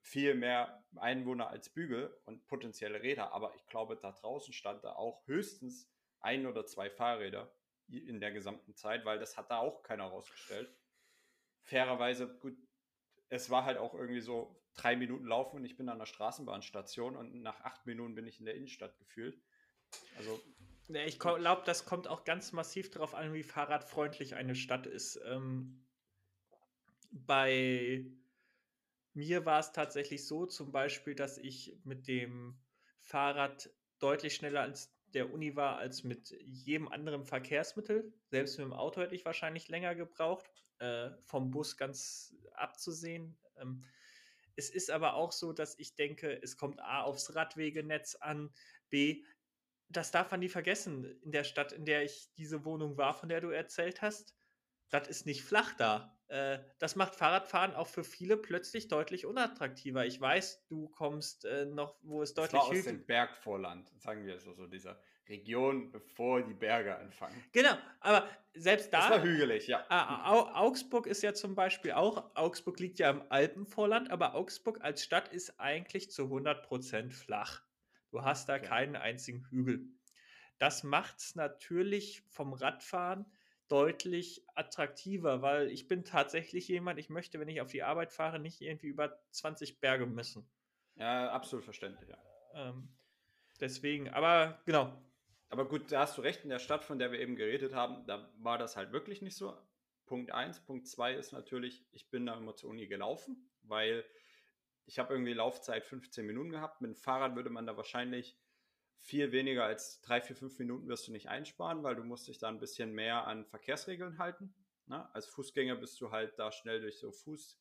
viel 0.00 0.34
mehr 0.34 0.84
Einwohner 0.96 1.48
als 1.48 1.68
Bügel 1.68 2.16
und 2.24 2.46
potenzielle 2.46 3.02
Räder. 3.02 3.32
Aber 3.32 3.54
ich 3.56 3.66
glaube, 3.66 3.96
da 3.96 4.12
draußen 4.12 4.52
stand 4.52 4.84
da 4.84 4.92
auch 4.92 5.26
höchstens 5.26 5.90
ein 6.20 6.46
oder 6.46 6.66
zwei 6.66 6.90
Fahrräder 6.90 7.52
in 7.88 8.20
der 8.20 8.32
gesamten 8.32 8.74
Zeit, 8.74 9.04
weil 9.04 9.18
das 9.18 9.36
hat 9.36 9.50
da 9.50 9.58
auch 9.58 9.82
keiner 9.82 10.04
rausgestellt. 10.04 10.74
Fairerweise, 11.62 12.28
gut, 12.38 12.56
es 13.28 13.50
war 13.50 13.64
halt 13.64 13.78
auch 13.78 13.94
irgendwie 13.94 14.20
so 14.20 14.62
drei 14.74 14.96
Minuten 14.96 15.26
laufen 15.26 15.56
und 15.56 15.64
ich 15.64 15.76
bin 15.76 15.88
an 15.88 15.98
der 15.98 16.06
Straßenbahnstation 16.06 17.16
und 17.16 17.42
nach 17.42 17.60
acht 17.62 17.86
Minuten 17.86 18.14
bin 18.14 18.26
ich 18.26 18.38
in 18.38 18.46
der 18.46 18.54
Innenstadt 18.54 18.96
gefühlt. 18.98 19.40
Also. 20.16 20.40
Ja, 20.88 21.04
ich 21.04 21.18
glaube, 21.18 21.62
das 21.66 21.84
kommt 21.84 22.08
auch 22.08 22.24
ganz 22.24 22.52
massiv 22.52 22.90
darauf 22.90 23.14
an, 23.14 23.34
wie 23.34 23.42
fahrradfreundlich 23.42 24.34
eine 24.34 24.54
Stadt 24.54 24.86
ist. 24.86 25.20
Ähm, 25.26 25.86
bei 27.10 28.06
mir 29.14 29.44
war 29.44 29.60
es 29.60 29.72
tatsächlich 29.72 30.26
so, 30.26 30.46
zum 30.46 30.72
Beispiel, 30.72 31.14
dass 31.14 31.38
ich 31.38 31.78
mit 31.84 32.08
dem 32.08 32.60
Fahrrad 33.00 33.70
deutlich 33.98 34.34
schneller 34.34 34.62
als 34.62 34.94
der 35.14 35.32
Uni 35.32 35.56
war 35.56 35.78
als 35.78 36.04
mit 36.04 36.30
jedem 36.42 36.88
anderen 36.88 37.24
Verkehrsmittel. 37.24 38.12
Selbst 38.30 38.58
mit 38.58 38.66
dem 38.66 38.72
Auto 38.72 39.00
hätte 39.00 39.14
ich 39.14 39.24
wahrscheinlich 39.24 39.68
länger 39.68 39.94
gebraucht, 39.94 40.50
äh, 40.78 41.10
vom 41.24 41.50
Bus 41.50 41.76
ganz 41.76 42.34
abzusehen. 42.52 43.38
Ähm, 43.56 43.84
es 44.56 44.70
ist 44.70 44.90
aber 44.90 45.14
auch 45.14 45.32
so, 45.32 45.52
dass 45.52 45.78
ich 45.78 45.94
denke, 45.94 46.40
es 46.42 46.56
kommt 46.56 46.80
A 46.80 47.02
aufs 47.02 47.34
Radwegenetz 47.34 48.16
an, 48.16 48.52
B, 48.90 49.24
das 49.88 50.10
darf 50.10 50.30
man 50.30 50.40
nie 50.40 50.48
vergessen, 50.48 51.18
in 51.22 51.32
der 51.32 51.44
Stadt, 51.44 51.72
in 51.72 51.86
der 51.86 52.04
ich 52.04 52.30
diese 52.36 52.64
Wohnung 52.64 52.98
war, 52.98 53.14
von 53.14 53.28
der 53.28 53.40
du 53.40 53.48
erzählt 53.48 54.02
hast, 54.02 54.37
das 54.90 55.08
ist 55.08 55.26
nicht 55.26 55.42
flach 55.42 55.74
da. 55.74 56.18
Äh, 56.28 56.58
das 56.78 56.94
macht 56.94 57.14
Fahrradfahren 57.14 57.74
auch 57.74 57.86
für 57.86 58.04
viele 58.04 58.36
plötzlich 58.36 58.88
deutlich 58.88 59.24
unattraktiver. 59.26 60.04
Ich 60.04 60.20
weiß, 60.20 60.66
du 60.68 60.88
kommst 60.88 61.44
äh, 61.46 61.64
noch, 61.64 61.96
wo 62.02 62.22
es 62.22 62.34
deutlich 62.34 62.60
das 62.60 62.70
war 62.70 62.78
aus 62.78 62.84
dem 62.84 63.06
Bergvorland, 63.06 63.90
sagen 63.98 64.26
wir 64.26 64.38
so, 64.38 64.52
so 64.52 64.66
dieser 64.66 65.00
Region, 65.28 65.90
bevor 65.90 66.42
die 66.42 66.54
Berge 66.54 66.96
anfangen. 66.96 67.34
Genau, 67.52 67.76
aber 68.00 68.28
selbst 68.54 68.92
da. 68.92 69.00
Das 69.00 69.10
war 69.10 69.22
hügelig, 69.22 69.66
ja. 69.66 69.86
Augsburg 70.54 71.06
ist 71.06 71.22
ja 71.22 71.34
zum 71.34 71.54
Beispiel 71.54 71.92
auch, 71.92 72.34
Augsburg 72.34 72.80
liegt 72.80 72.98
ja 72.98 73.10
im 73.10 73.22
Alpenvorland, 73.30 74.10
aber 74.10 74.34
Augsburg 74.34 74.82
als 74.82 75.02
Stadt 75.02 75.28
ist 75.28 75.60
eigentlich 75.60 76.10
zu 76.10 76.24
100% 76.24 77.10
flach. 77.10 77.62
Du 78.10 78.22
hast 78.22 78.48
da 78.48 78.56
okay. 78.56 78.66
keinen 78.66 78.96
einzigen 78.96 79.46
Hügel. 79.50 79.86
Das 80.58 80.82
macht 80.82 81.18
es 81.18 81.34
natürlich 81.36 82.22
vom 82.28 82.52
Radfahren 82.52 83.26
deutlich 83.68 84.44
attraktiver, 84.54 85.42
weil 85.42 85.70
ich 85.70 85.88
bin 85.88 86.04
tatsächlich 86.04 86.68
jemand, 86.68 86.98
ich 86.98 87.10
möchte, 87.10 87.38
wenn 87.38 87.48
ich 87.48 87.60
auf 87.60 87.70
die 87.70 87.82
Arbeit 87.82 88.12
fahre, 88.12 88.38
nicht 88.38 88.60
irgendwie 88.60 88.88
über 88.88 89.20
20 89.30 89.80
Berge 89.80 90.06
müssen. 90.06 90.48
Ja, 90.96 91.30
absolut 91.30 91.64
verständlich, 91.64 92.08
ja. 92.08 92.18
Ähm, 92.54 92.88
deswegen, 93.60 94.08
aber 94.08 94.60
genau. 94.64 94.92
Aber 95.50 95.68
gut, 95.68 95.92
da 95.92 96.00
hast 96.00 96.18
du 96.18 96.22
recht, 96.22 96.44
in 96.44 96.50
der 96.50 96.58
Stadt, 96.58 96.84
von 96.84 96.98
der 96.98 97.12
wir 97.12 97.20
eben 97.20 97.36
geredet 97.36 97.74
haben, 97.74 98.06
da 98.06 98.30
war 98.38 98.58
das 98.58 98.76
halt 98.76 98.92
wirklich 98.92 99.22
nicht 99.22 99.36
so. 99.36 99.56
Punkt 100.06 100.32
1. 100.32 100.60
Punkt 100.60 100.86
2 100.86 101.14
ist 101.14 101.32
natürlich, 101.32 101.86
ich 101.92 102.10
bin 102.10 102.26
da 102.26 102.36
immer 102.36 102.56
zur 102.56 102.70
Uni 102.70 102.86
gelaufen, 102.86 103.50
weil 103.62 104.04
ich 104.86 104.98
habe 104.98 105.12
irgendwie 105.12 105.34
Laufzeit 105.34 105.84
15 105.84 106.26
Minuten 106.26 106.50
gehabt. 106.50 106.80
Mit 106.80 106.90
dem 106.90 106.96
Fahrrad 106.96 107.36
würde 107.36 107.50
man 107.50 107.66
da 107.66 107.76
wahrscheinlich 107.76 108.38
viel 109.00 109.32
weniger 109.32 109.64
als 109.64 110.00
drei, 110.00 110.20
vier, 110.20 110.36
fünf 110.36 110.58
Minuten 110.58 110.88
wirst 110.88 111.08
du 111.08 111.12
nicht 111.12 111.28
einsparen, 111.28 111.82
weil 111.82 111.96
du 111.96 112.04
musst 112.04 112.28
dich 112.28 112.38
da 112.38 112.48
ein 112.48 112.58
bisschen 112.58 112.92
mehr 112.92 113.26
an 113.26 113.46
Verkehrsregeln 113.46 114.18
halten. 114.18 114.54
Ne? 114.86 115.08
Als 115.14 115.26
Fußgänger 115.26 115.76
bist 115.76 116.00
du 116.00 116.10
halt 116.10 116.38
da 116.38 116.50
schnell 116.52 116.80
durch 116.80 116.98
so 116.98 117.12
Fuß, 117.12 117.60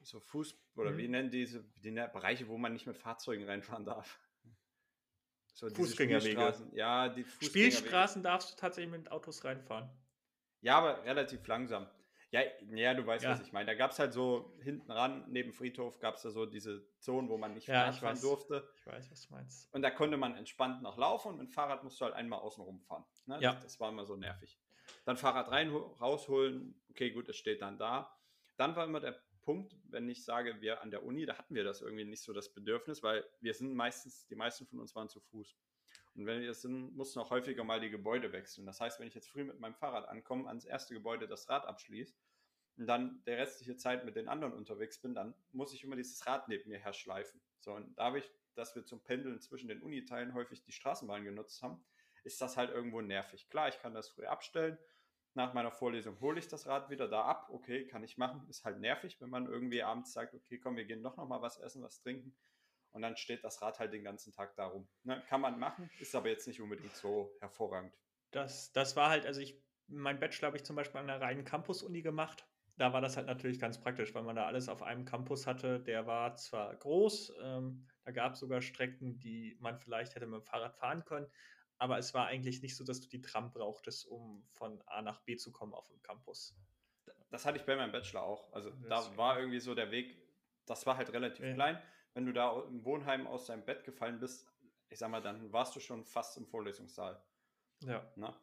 so 0.00 0.20
Fuß, 0.20 0.58
oder 0.76 0.92
mhm. 0.92 0.98
wie 0.98 1.08
nennen 1.08 1.30
diese 1.30 1.64
die 1.76 1.90
Bereiche, 1.90 2.48
wo 2.48 2.58
man 2.58 2.72
nicht 2.72 2.86
mit 2.86 2.96
Fahrzeugen 2.96 3.44
reinfahren 3.44 3.84
darf. 3.84 4.20
So 5.52 5.68
Fußgängerwege. 5.68 6.54
Ja, 6.72 7.08
die 7.08 7.24
Fußgängerwege. 7.24 7.76
Spielstraßen 7.76 8.22
darfst 8.22 8.52
du 8.52 8.56
tatsächlich 8.56 8.92
mit 8.92 9.10
Autos 9.10 9.44
reinfahren. 9.44 9.90
Ja, 10.60 10.78
aber 10.78 11.04
relativ 11.04 11.46
langsam. 11.46 11.88
Ja, 12.30 12.42
ja, 12.74 12.92
du 12.92 13.06
weißt, 13.06 13.24
ja. 13.24 13.30
was 13.30 13.40
ich 13.40 13.52
meine. 13.52 13.66
Da 13.66 13.74
gab 13.74 13.92
es 13.92 13.98
halt 13.98 14.12
so 14.12 14.54
hinten 14.62 14.90
ran, 14.90 15.24
neben 15.28 15.52
Friedhof, 15.52 15.98
gab 15.98 16.16
es 16.16 16.22
da 16.22 16.30
so 16.30 16.44
diese 16.44 16.86
Zonen, 16.98 17.30
wo 17.30 17.38
man 17.38 17.54
nicht 17.54 17.68
ja, 17.68 17.90
fahren 17.92 18.20
durfte. 18.20 18.68
Ich 18.76 18.86
weiß, 18.86 19.10
was 19.10 19.26
du 19.26 19.34
meinst. 19.34 19.72
Und 19.72 19.80
da 19.80 19.90
konnte 19.90 20.18
man 20.18 20.36
entspannt 20.36 20.82
noch 20.82 20.98
laufen 20.98 21.28
und 21.28 21.38
mit 21.38 21.48
dem 21.48 21.52
Fahrrad 21.52 21.84
musst 21.84 22.00
du 22.00 22.04
halt 22.04 22.14
einmal 22.14 22.40
außen 22.40 22.62
rumfahren. 22.62 23.04
Ne? 23.26 23.38
Ja. 23.40 23.54
Das, 23.54 23.64
das, 23.64 23.80
war 23.80 23.88
immer 23.88 24.04
so 24.04 24.16
nervig. 24.16 24.58
Dann 25.04 25.16
Fahrrad 25.16 25.50
rein, 25.50 25.70
rausholen, 25.70 26.78
okay, 26.90 27.10
gut, 27.12 27.28
es 27.30 27.36
steht 27.36 27.62
dann 27.62 27.78
da. 27.78 28.14
Dann 28.58 28.76
war 28.76 28.84
immer 28.84 29.00
der 29.00 29.18
Punkt, 29.42 29.74
wenn 29.84 30.06
ich 30.10 30.24
sage, 30.24 30.60
wir 30.60 30.82
an 30.82 30.90
der 30.90 31.04
Uni, 31.04 31.24
da 31.24 31.38
hatten 31.38 31.54
wir 31.54 31.64
das 31.64 31.80
irgendwie 31.80 32.04
nicht 32.04 32.22
so 32.22 32.34
das 32.34 32.52
Bedürfnis, 32.52 33.02
weil 33.02 33.24
wir 33.40 33.54
sind 33.54 33.72
meistens, 33.72 34.26
die 34.26 34.34
meisten 34.34 34.66
von 34.66 34.80
uns 34.80 34.94
waren 34.94 35.08
zu 35.08 35.20
Fuß. 35.20 35.56
Und 36.18 36.26
wenn 36.26 36.40
wir 36.40 36.50
es 36.50 36.62
sind, 36.62 36.96
mussten 36.96 37.20
auch 37.20 37.30
häufiger 37.30 37.62
mal 37.62 37.78
die 37.78 37.90
Gebäude 37.90 38.32
wechseln. 38.32 38.66
Das 38.66 38.80
heißt, 38.80 38.98
wenn 38.98 39.06
ich 39.06 39.14
jetzt 39.14 39.28
früh 39.28 39.44
mit 39.44 39.60
meinem 39.60 39.76
Fahrrad 39.76 40.08
ankomme, 40.08 40.48
ans 40.48 40.64
erste 40.64 40.92
Gebäude 40.92 41.28
das 41.28 41.48
Rad 41.48 41.64
abschließe 41.64 42.12
und 42.76 42.88
dann 42.88 43.22
der 43.24 43.38
restliche 43.38 43.76
Zeit 43.76 44.04
mit 44.04 44.16
den 44.16 44.26
anderen 44.26 44.52
unterwegs 44.52 45.00
bin, 45.00 45.14
dann 45.14 45.32
muss 45.52 45.72
ich 45.72 45.84
immer 45.84 45.94
dieses 45.94 46.26
Rad 46.26 46.48
neben 46.48 46.68
mir 46.68 46.80
herschleifen. 46.80 47.40
So, 47.60 47.72
und 47.72 47.96
dadurch, 47.96 48.28
dass 48.56 48.74
wir 48.74 48.84
zum 48.84 49.00
Pendeln 49.00 49.40
zwischen 49.40 49.68
den 49.68 49.80
Uniteilen 49.80 50.34
häufig 50.34 50.60
die 50.64 50.72
Straßenbahn 50.72 51.22
genutzt 51.22 51.62
haben, 51.62 51.84
ist 52.24 52.40
das 52.40 52.56
halt 52.56 52.70
irgendwo 52.70 53.00
nervig. 53.00 53.48
Klar, 53.48 53.68
ich 53.68 53.78
kann 53.78 53.94
das 53.94 54.08
früh 54.08 54.26
abstellen. 54.26 54.76
Nach 55.34 55.54
meiner 55.54 55.70
Vorlesung 55.70 56.18
hole 56.18 56.40
ich 56.40 56.48
das 56.48 56.66
Rad 56.66 56.90
wieder 56.90 57.06
da 57.06 57.26
ab. 57.26 57.48
Okay, 57.50 57.86
kann 57.86 58.02
ich 58.02 58.18
machen. 58.18 58.44
Ist 58.48 58.64
halt 58.64 58.80
nervig, 58.80 59.20
wenn 59.20 59.30
man 59.30 59.46
irgendwie 59.46 59.84
abends 59.84 60.12
sagt, 60.12 60.34
okay, 60.34 60.58
komm, 60.58 60.74
wir 60.74 60.84
gehen 60.84 61.04
doch 61.04 61.16
noch 61.16 61.28
mal 61.28 61.42
was 61.42 61.58
essen, 61.58 61.80
was 61.80 62.00
trinken 62.00 62.34
und 62.92 63.02
dann 63.02 63.16
steht 63.16 63.44
das 63.44 63.62
Rad 63.62 63.78
halt 63.78 63.92
den 63.92 64.04
ganzen 64.04 64.32
Tag 64.32 64.54
darum. 64.56 64.88
Ne, 65.02 65.22
kann 65.28 65.40
man 65.40 65.58
machen, 65.58 65.90
ist 66.00 66.14
aber 66.14 66.28
jetzt 66.28 66.46
nicht 66.46 66.60
unbedingt 66.60 66.94
so 66.94 67.36
hervorragend. 67.40 67.92
das, 68.30 68.72
das 68.72 68.96
war 68.96 69.10
halt, 69.10 69.26
also 69.26 69.40
ich, 69.40 69.62
mein 69.86 70.20
Bachelor 70.20 70.48
habe 70.48 70.56
ich 70.56 70.64
zum 70.64 70.76
Beispiel 70.76 71.00
an 71.00 71.08
einer 71.08 71.20
reinen 71.20 71.44
Campus-Uni 71.44 72.02
gemacht. 72.02 72.46
Da 72.76 72.92
war 72.92 73.00
das 73.00 73.16
halt 73.16 73.26
natürlich 73.26 73.58
ganz 73.58 73.80
praktisch, 73.80 74.14
weil 74.14 74.22
man 74.22 74.36
da 74.36 74.46
alles 74.46 74.68
auf 74.68 74.82
einem 74.82 75.04
Campus 75.04 75.46
hatte. 75.46 75.80
Der 75.80 76.06
war 76.06 76.36
zwar 76.36 76.76
groß, 76.76 77.32
ähm, 77.42 77.88
da 78.04 78.12
gab 78.12 78.34
es 78.34 78.40
sogar 78.40 78.62
Strecken, 78.62 79.18
die 79.18 79.56
man 79.60 79.78
vielleicht 79.78 80.14
hätte 80.14 80.26
mit 80.26 80.40
dem 80.40 80.44
Fahrrad 80.44 80.76
fahren 80.76 81.04
können, 81.04 81.26
aber 81.78 81.98
es 81.98 82.14
war 82.14 82.26
eigentlich 82.26 82.62
nicht 82.62 82.76
so, 82.76 82.84
dass 82.84 83.00
du 83.00 83.08
die 83.08 83.20
Tram 83.20 83.50
brauchtest, 83.50 84.06
um 84.06 84.44
von 84.52 84.80
A 84.86 85.02
nach 85.02 85.20
B 85.22 85.36
zu 85.36 85.52
kommen 85.52 85.74
auf 85.74 85.88
dem 85.88 86.00
Campus. 86.02 86.56
Das 87.30 87.44
hatte 87.44 87.58
ich 87.58 87.64
bei 87.64 87.76
meinem 87.76 87.92
Bachelor 87.92 88.22
auch. 88.22 88.52
Also 88.52 88.70
da 88.88 89.16
war 89.16 89.38
irgendwie 89.38 89.60
so 89.60 89.74
der 89.74 89.90
Weg, 89.90 90.16
das 90.66 90.86
war 90.86 90.96
halt 90.96 91.12
relativ 91.12 91.44
ja. 91.44 91.54
klein. 91.54 91.82
Wenn 92.18 92.26
du 92.26 92.32
da 92.32 92.64
im 92.64 92.84
Wohnheim 92.84 93.28
aus 93.28 93.46
deinem 93.46 93.64
Bett 93.64 93.84
gefallen 93.84 94.18
bist, 94.18 94.44
ich 94.88 94.98
sag 94.98 95.08
mal, 95.08 95.22
dann 95.22 95.52
warst 95.52 95.76
du 95.76 95.78
schon 95.78 96.04
fast 96.04 96.36
im 96.36 96.48
Vorlesungssaal. 96.48 97.22
Ja. 97.84 98.12
Na? 98.16 98.36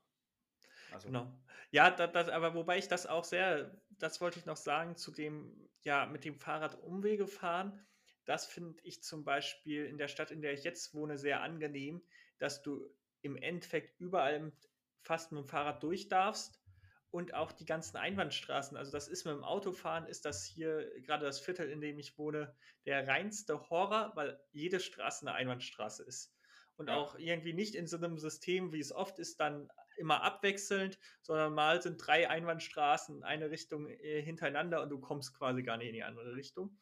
Also. 0.94 1.08
Genau. 1.08 1.30
Ja, 1.72 1.92
das, 1.92 2.10
das, 2.14 2.30
aber 2.30 2.56
wobei 2.56 2.78
ich 2.78 2.88
das 2.88 3.06
auch 3.06 3.26
sehr, 3.26 3.78
das 3.90 4.22
wollte 4.22 4.40
ich 4.40 4.46
noch 4.46 4.56
sagen, 4.56 4.96
zu 4.96 5.12
dem, 5.12 5.68
ja, 5.82 6.06
mit 6.06 6.24
dem 6.24 6.38
Fahrrad 6.38 6.82
Umwege 6.84 7.28
fahren, 7.28 7.86
das 8.24 8.46
finde 8.46 8.82
ich 8.84 9.04
zum 9.04 9.26
Beispiel 9.26 9.86
in 9.88 9.98
der 9.98 10.08
Stadt, 10.08 10.32
in 10.32 10.42
der 10.42 10.54
ich 10.54 10.64
jetzt 10.64 10.94
wohne, 10.94 11.18
sehr 11.18 11.42
angenehm, 11.42 12.02
dass 12.38 12.62
du 12.62 12.90
im 13.24 13.36
Endeffekt 13.36 14.00
überall 14.00 14.54
fast 15.02 15.34
mit 15.34 15.42
dem 15.42 15.50
Fahrrad 15.50 15.84
durch 15.84 16.08
darfst 16.08 16.65
und 17.12 17.34
auch 17.34 17.52
die 17.52 17.66
ganzen 17.66 17.98
Einbahnstraßen. 17.98 18.78
Also 18.78 18.92
das 18.92 19.08
ist 19.08 19.26
mit 19.26 19.34
dem 19.34 19.44
Autofahren, 19.44 20.08
ist 20.08 20.26
das 20.26 20.44
hier, 20.44 20.92
gerade 21.02 21.26
das 21.26 21.40
Viertel, 21.40 21.70
in 21.70 21.82
dem 21.82 21.98
ich 21.98 22.18
wohne, 22.18 22.54
der 22.86 23.08
reinste 23.08 23.70
Horror, 23.70 24.12
weil 24.16 24.40
jede 24.52 24.80
Straße 24.80 25.26
eine 25.26 25.34
Einbahnstraße 25.34 26.04
ist. 26.04 26.34
Und 26.78 26.90
ja. 26.90 26.96
auch 26.96 27.18
irgendwie 27.18 27.54
nicht 27.54 27.76
in 27.76 27.88
so 27.88 27.96
einem 27.98 28.18
System, 28.18 28.74
wie 28.74 28.82
es 28.82 28.92
oft 28.92 29.18
ist, 29.20 29.40
dann 29.40 29.70
immer 29.98 30.24
abwechselnd, 30.24 31.00
sondern 31.22 31.54
mal 31.54 31.82
sind 31.82 31.98
drei 31.98 32.30
Einbahnstraßen 32.30 33.18
in 33.18 33.24
eine 33.24 33.50
Richtung 33.50 33.88
äh, 33.88 34.22
hintereinander 34.22 34.82
und 34.82 34.90
du 34.90 35.00
kommst 35.00 35.38
quasi 35.38 35.64
gar 35.64 35.78
nicht 35.78 35.88
in 35.88 35.94
die 35.94 36.04
andere 36.04 36.36
Richtung. 36.36 36.78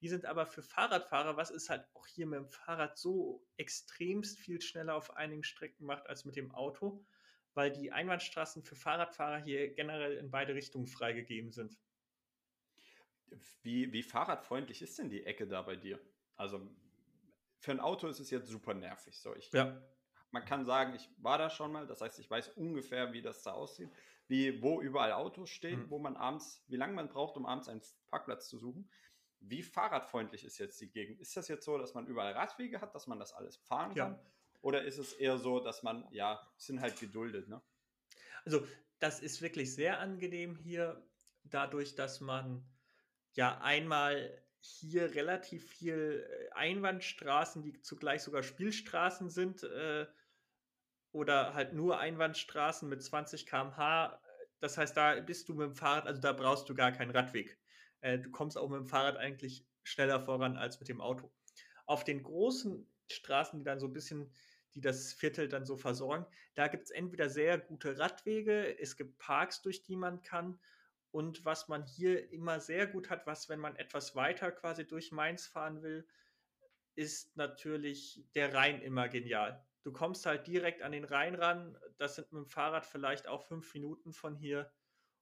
Die 0.00 0.08
sind 0.08 0.26
aber 0.26 0.46
für 0.46 0.62
Fahrradfahrer, 0.62 1.36
was 1.36 1.50
es 1.50 1.70
halt 1.70 1.86
auch 1.94 2.06
hier 2.06 2.26
mit 2.26 2.38
dem 2.38 2.48
Fahrrad 2.48 2.98
so 2.98 3.46
extremst 3.56 4.38
viel 4.38 4.60
schneller 4.60 4.94
auf 4.94 5.16
einigen 5.16 5.44
Strecken 5.44 5.86
macht 5.86 6.06
als 6.08 6.24
mit 6.24 6.36
dem 6.36 6.52
Auto, 6.52 7.04
weil 7.56 7.72
die 7.72 7.90
Einbahnstraßen 7.90 8.62
für 8.62 8.76
Fahrradfahrer 8.76 9.38
hier 9.38 9.72
generell 9.74 10.18
in 10.18 10.30
beide 10.30 10.54
Richtungen 10.54 10.86
freigegeben 10.86 11.50
sind. 11.52 11.78
Wie, 13.62 13.92
wie 13.92 14.02
fahrradfreundlich 14.02 14.82
ist 14.82 14.98
denn 14.98 15.08
die 15.08 15.24
Ecke 15.24 15.48
da 15.48 15.62
bei 15.62 15.74
dir? 15.74 15.98
Also 16.36 16.70
für 17.58 17.72
ein 17.72 17.80
Auto 17.80 18.08
ist 18.08 18.20
es 18.20 18.30
jetzt 18.30 18.48
super 18.48 18.74
nervig. 18.74 19.18
So, 19.18 19.34
ich, 19.34 19.50
ja. 19.52 19.82
Man 20.30 20.44
kann 20.44 20.66
sagen, 20.66 20.94
ich 20.94 21.08
war 21.16 21.38
da 21.38 21.48
schon 21.48 21.72
mal, 21.72 21.86
das 21.86 22.02
heißt, 22.02 22.18
ich 22.18 22.30
weiß 22.30 22.50
ungefähr, 22.50 23.12
wie 23.14 23.22
das 23.22 23.42
da 23.42 23.52
aussieht, 23.52 23.90
wie, 24.28 24.60
wo 24.60 24.82
überall 24.82 25.12
Autos 25.12 25.48
stehen, 25.48 25.84
mhm. 25.84 25.90
wo 25.90 25.98
man 25.98 26.16
abends, 26.16 26.62
wie 26.68 26.76
lange 26.76 26.92
man 26.92 27.08
braucht, 27.08 27.36
um 27.36 27.46
abends 27.46 27.68
einen 27.68 27.80
Parkplatz 28.08 28.48
zu 28.48 28.58
suchen. 28.58 28.90
Wie 29.40 29.62
fahrradfreundlich 29.62 30.44
ist 30.44 30.58
jetzt 30.58 30.78
die 30.80 30.90
Gegend? 30.90 31.20
Ist 31.20 31.36
das 31.36 31.48
jetzt 31.48 31.64
so, 31.64 31.78
dass 31.78 31.94
man 31.94 32.06
überall 32.06 32.32
Radwege 32.32 32.82
hat, 32.82 32.94
dass 32.94 33.06
man 33.06 33.18
das 33.18 33.32
alles 33.32 33.56
fahren 33.56 33.94
kann? 33.94 34.20
Oder 34.66 34.82
ist 34.82 34.98
es 34.98 35.12
eher 35.12 35.38
so, 35.38 35.60
dass 35.60 35.84
man, 35.84 36.08
ja, 36.10 36.44
sind 36.56 36.80
halt 36.80 36.98
geduldet, 36.98 37.46
ne? 37.46 37.62
Also, 38.44 38.66
das 38.98 39.20
ist 39.20 39.40
wirklich 39.40 39.72
sehr 39.72 40.00
angenehm 40.00 40.56
hier, 40.56 41.08
dadurch, 41.44 41.94
dass 41.94 42.20
man 42.20 42.68
ja 43.34 43.60
einmal 43.60 44.42
hier 44.60 45.14
relativ 45.14 45.70
viel 45.70 46.28
äh, 46.28 46.52
Einbahnstraßen, 46.54 47.62
die 47.62 47.80
zugleich 47.80 48.22
sogar 48.22 48.42
Spielstraßen 48.42 49.30
sind, 49.30 49.62
äh, 49.62 50.08
oder 51.12 51.54
halt 51.54 51.72
nur 51.72 52.00
Einbahnstraßen 52.00 52.88
mit 52.88 53.04
20 53.04 53.46
km/h. 53.46 54.20
Das 54.58 54.76
heißt, 54.78 54.96
da 54.96 55.20
bist 55.20 55.48
du 55.48 55.54
mit 55.54 55.68
dem 55.68 55.76
Fahrrad, 55.76 56.08
also 56.08 56.20
da 56.20 56.32
brauchst 56.32 56.68
du 56.68 56.74
gar 56.74 56.90
keinen 56.90 57.12
Radweg. 57.12 57.56
Äh, 58.00 58.18
du 58.18 58.32
kommst 58.32 58.58
auch 58.58 58.68
mit 58.68 58.80
dem 58.80 58.88
Fahrrad 58.88 59.16
eigentlich 59.16 59.64
schneller 59.84 60.20
voran 60.20 60.56
als 60.56 60.80
mit 60.80 60.88
dem 60.88 61.00
Auto. 61.00 61.32
Auf 61.86 62.02
den 62.02 62.24
großen 62.24 62.84
Straßen, 63.08 63.60
die 63.60 63.64
dann 63.64 63.78
so 63.78 63.86
ein 63.86 63.92
bisschen, 63.92 64.32
die 64.76 64.82
das 64.82 65.14
Viertel 65.14 65.48
dann 65.48 65.64
so 65.64 65.76
versorgen, 65.76 66.26
da 66.54 66.68
gibt 66.68 66.84
es 66.84 66.90
entweder 66.90 67.30
sehr 67.30 67.58
gute 67.58 67.98
Radwege, 67.98 68.78
es 68.78 68.96
gibt 68.96 69.18
Parks, 69.18 69.62
durch 69.62 69.82
die 69.82 69.96
man 69.96 70.22
kann. 70.22 70.60
Und 71.10 71.46
was 71.46 71.68
man 71.68 71.82
hier 71.86 72.30
immer 72.30 72.60
sehr 72.60 72.86
gut 72.86 73.08
hat, 73.08 73.26
was, 73.26 73.48
wenn 73.48 73.58
man 73.58 73.74
etwas 73.76 74.14
weiter 74.14 74.52
quasi 74.52 74.86
durch 74.86 75.12
Mainz 75.12 75.46
fahren 75.46 75.82
will, 75.82 76.06
ist 76.94 77.38
natürlich 77.38 78.22
der 78.34 78.52
Rhein 78.52 78.82
immer 78.82 79.08
genial. 79.08 79.64
Du 79.82 79.92
kommst 79.92 80.26
halt 80.26 80.46
direkt 80.46 80.82
an 80.82 80.92
den 80.92 81.04
Rhein 81.04 81.34
ran. 81.34 81.78
Das 81.96 82.16
sind 82.16 82.30
mit 82.32 82.42
dem 82.44 82.48
Fahrrad 82.48 82.84
vielleicht 82.84 83.28
auch 83.28 83.42
fünf 83.42 83.72
Minuten 83.72 84.12
von 84.12 84.36
hier. 84.36 84.70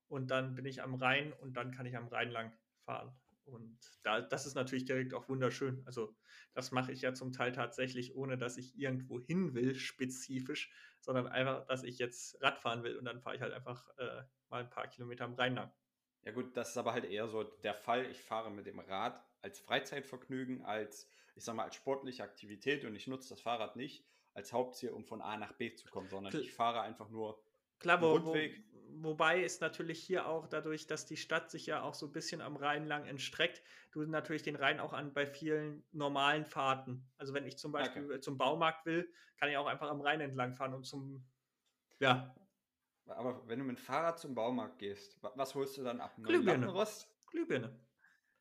Und 0.08 0.32
dann 0.32 0.56
bin 0.56 0.66
ich 0.66 0.82
am 0.82 0.94
Rhein 0.94 1.32
und 1.32 1.56
dann 1.56 1.70
kann 1.70 1.86
ich 1.86 1.96
am 1.96 2.08
Rhein 2.08 2.30
lang 2.30 2.52
fahren. 2.84 3.14
Und 3.46 3.78
da, 4.02 4.20
das 4.20 4.46
ist 4.46 4.54
natürlich 4.54 4.84
direkt 4.84 5.14
auch 5.14 5.28
wunderschön. 5.28 5.82
Also 5.86 6.14
das 6.54 6.72
mache 6.72 6.92
ich 6.92 7.02
ja 7.02 7.14
zum 7.14 7.32
Teil 7.32 7.52
tatsächlich, 7.52 8.14
ohne 8.14 8.38
dass 8.38 8.56
ich 8.56 8.78
irgendwo 8.78 9.20
hin 9.20 9.54
will, 9.54 9.74
spezifisch, 9.74 10.72
sondern 11.00 11.26
einfach, 11.26 11.66
dass 11.66 11.82
ich 11.82 11.98
jetzt 11.98 12.40
Radfahren 12.42 12.82
will 12.82 12.96
und 12.96 13.04
dann 13.04 13.20
fahre 13.20 13.36
ich 13.36 13.42
halt 13.42 13.52
einfach 13.52 13.88
äh, 13.98 14.22
mal 14.48 14.62
ein 14.62 14.70
paar 14.70 14.88
Kilometer 14.88 15.24
am 15.24 15.34
Rhein 15.34 15.54
lang. 15.54 15.72
Ja 16.22 16.32
gut, 16.32 16.56
das 16.56 16.70
ist 16.70 16.78
aber 16.78 16.92
halt 16.92 17.04
eher 17.04 17.28
so 17.28 17.42
der 17.42 17.74
Fall. 17.74 18.10
Ich 18.10 18.22
fahre 18.22 18.50
mit 18.50 18.66
dem 18.66 18.78
Rad 18.78 19.22
als 19.42 19.60
Freizeitvergnügen, 19.60 20.62
als, 20.64 21.08
ich 21.34 21.44
sag 21.44 21.54
mal, 21.54 21.64
als 21.64 21.74
sportliche 21.74 22.22
Aktivität 22.22 22.84
und 22.84 22.94
ich 22.94 23.06
nutze 23.06 23.28
das 23.28 23.42
Fahrrad 23.42 23.76
nicht 23.76 24.06
als 24.32 24.52
Hauptziel, 24.52 24.90
um 24.90 25.04
von 25.04 25.22
A 25.22 25.36
nach 25.36 25.52
B 25.52 25.74
zu 25.74 25.86
kommen, 25.88 26.08
sondern 26.08 26.32
Kl 26.32 26.40
ich 26.40 26.52
fahre 26.52 26.80
einfach 26.80 27.08
nur 27.08 27.42
Klar, 27.78 28.00
wo, 28.00 28.12
Rundweg. 28.12 28.64
Wo, 28.96 29.10
wobei 29.10 29.42
ist 29.42 29.60
natürlich 29.60 30.02
hier 30.02 30.26
auch 30.26 30.46
dadurch, 30.46 30.86
dass 30.86 31.06
die 31.06 31.16
Stadt 31.16 31.50
sich 31.50 31.66
ja 31.66 31.82
auch 31.82 31.94
so 31.94 32.06
ein 32.06 32.12
bisschen 32.12 32.40
am 32.40 32.56
Rhein 32.56 32.86
lang 32.86 33.06
entstreckt, 33.06 33.62
du 33.92 34.02
natürlich 34.02 34.42
den 34.42 34.56
Rhein 34.56 34.80
auch 34.80 34.92
an 34.92 35.12
bei 35.12 35.26
vielen 35.26 35.84
normalen 35.92 36.44
Fahrten. 36.44 37.08
Also 37.18 37.34
wenn 37.34 37.46
ich 37.46 37.58
zum 37.58 37.72
Beispiel 37.72 38.04
okay. 38.04 38.20
zum 38.20 38.38
Baumarkt 38.38 38.86
will, 38.86 39.10
kann 39.38 39.48
ich 39.48 39.56
auch 39.56 39.66
einfach 39.66 39.90
am 39.90 40.00
Rhein 40.00 40.20
entlang 40.20 40.54
fahren 40.54 40.74
und 40.74 40.84
zum 40.84 41.24
ja. 42.00 42.34
Aber 43.06 43.46
wenn 43.46 43.58
du 43.58 43.64
mit 43.64 43.76
dem 43.76 43.82
Fahrrad 43.82 44.18
zum 44.18 44.34
Baumarkt 44.34 44.78
gehst, 44.78 45.18
was 45.20 45.54
holst 45.54 45.76
du 45.76 45.82
dann 45.82 46.00
ab? 46.00 46.16
Glühbirne. 46.22 46.72
Glühbirne. 47.30 47.78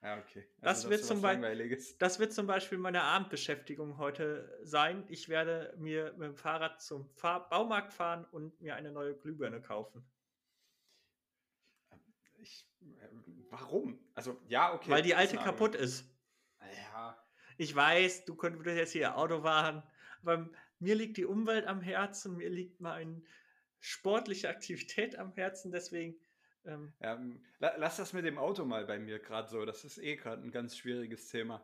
Ja, 0.01 0.17
okay. 0.17 0.45
Also 0.61 0.89
das, 0.89 0.89
wird 0.89 1.05
zum 1.05 1.21
das 1.99 2.19
wird 2.19 2.33
zum 2.33 2.45
Beispiel 2.45 2.77
meine 2.77 3.03
Abendbeschäftigung 3.03 3.97
heute 3.97 4.59
sein. 4.63 5.05
Ich 5.07 5.29
werde 5.29 5.73
mir 5.77 6.11
mit 6.13 6.27
dem 6.27 6.35
Fahrrad 6.35 6.81
zum 6.81 7.09
Fahr 7.15 7.47
Baumarkt 7.49 7.93
fahren 7.93 8.25
und 8.31 8.59
mir 8.59 8.75
eine 8.75 8.91
neue 8.91 9.15
Glühbirne 9.15 9.61
kaufen. 9.61 10.05
Ich, 12.43 12.67
äh, 12.81 13.07
warum? 13.49 13.97
Also, 14.13 14.39
ja, 14.47 14.73
okay. 14.73 14.91
Weil 14.91 15.01
die 15.01 15.15
alte 15.15 15.37
kaputt 15.37 15.75
ist. 15.75 16.05
Ja. 16.91 17.17
Ich 17.57 17.73
weiß, 17.73 18.25
du 18.25 18.35
könntest 18.35 18.77
jetzt 18.77 18.91
hier 18.91 19.17
Auto 19.17 19.41
fahren, 19.41 19.83
aber 20.21 20.49
mir 20.79 20.95
liegt 20.95 21.17
die 21.17 21.25
Umwelt 21.25 21.65
am 21.67 21.81
Herzen, 21.81 22.35
mir 22.35 22.49
liegt 22.49 22.81
meine 22.81 23.21
sportliche 23.79 24.49
Aktivität 24.49 25.17
am 25.17 25.33
Herzen, 25.33 25.71
deswegen 25.71 26.15
ähm, 26.65 26.93
ja, 27.01 27.19
lass 27.59 27.97
das 27.97 28.13
mit 28.13 28.25
dem 28.25 28.37
Auto 28.37 28.63
mal 28.65 28.85
bei 28.85 28.97
mir 28.97 29.19
gerade 29.19 29.49
so. 29.49 29.65
Das 29.65 29.83
ist 29.83 29.97
eh 29.97 30.15
gerade 30.15 30.41
ein 30.41 30.51
ganz 30.51 30.77
schwieriges 30.77 31.27
Thema. 31.29 31.63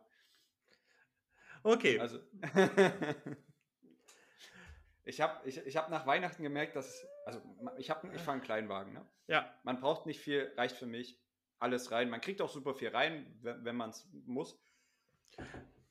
Okay. 1.63 1.99
Also, 1.99 2.19
ich 5.05 5.21
habe 5.21 5.47
ich, 5.47 5.57
ich 5.65 5.77
hab 5.77 5.89
nach 5.89 6.05
Weihnachten 6.05 6.43
gemerkt, 6.43 6.75
dass, 6.75 7.07
also 7.25 7.41
ich, 7.77 7.89
hab, 7.89 8.03
ich 8.03 8.21
fahre 8.21 8.33
einen 8.33 8.41
Kleinwagen. 8.41 8.93
Ne? 8.93 9.05
Ja. 9.27 9.53
Man 9.63 9.79
braucht 9.79 10.05
nicht 10.05 10.19
viel, 10.19 10.51
reicht 10.55 10.77
für 10.77 10.85
mich. 10.85 11.19
Alles 11.59 11.91
rein. 11.91 12.09
Man 12.09 12.21
kriegt 12.21 12.41
auch 12.41 12.49
super 12.49 12.73
viel 12.73 12.89
rein, 12.89 13.25
wenn, 13.41 13.65
wenn 13.65 13.75
man 13.75 13.89
es 13.89 14.07
muss. 14.25 14.57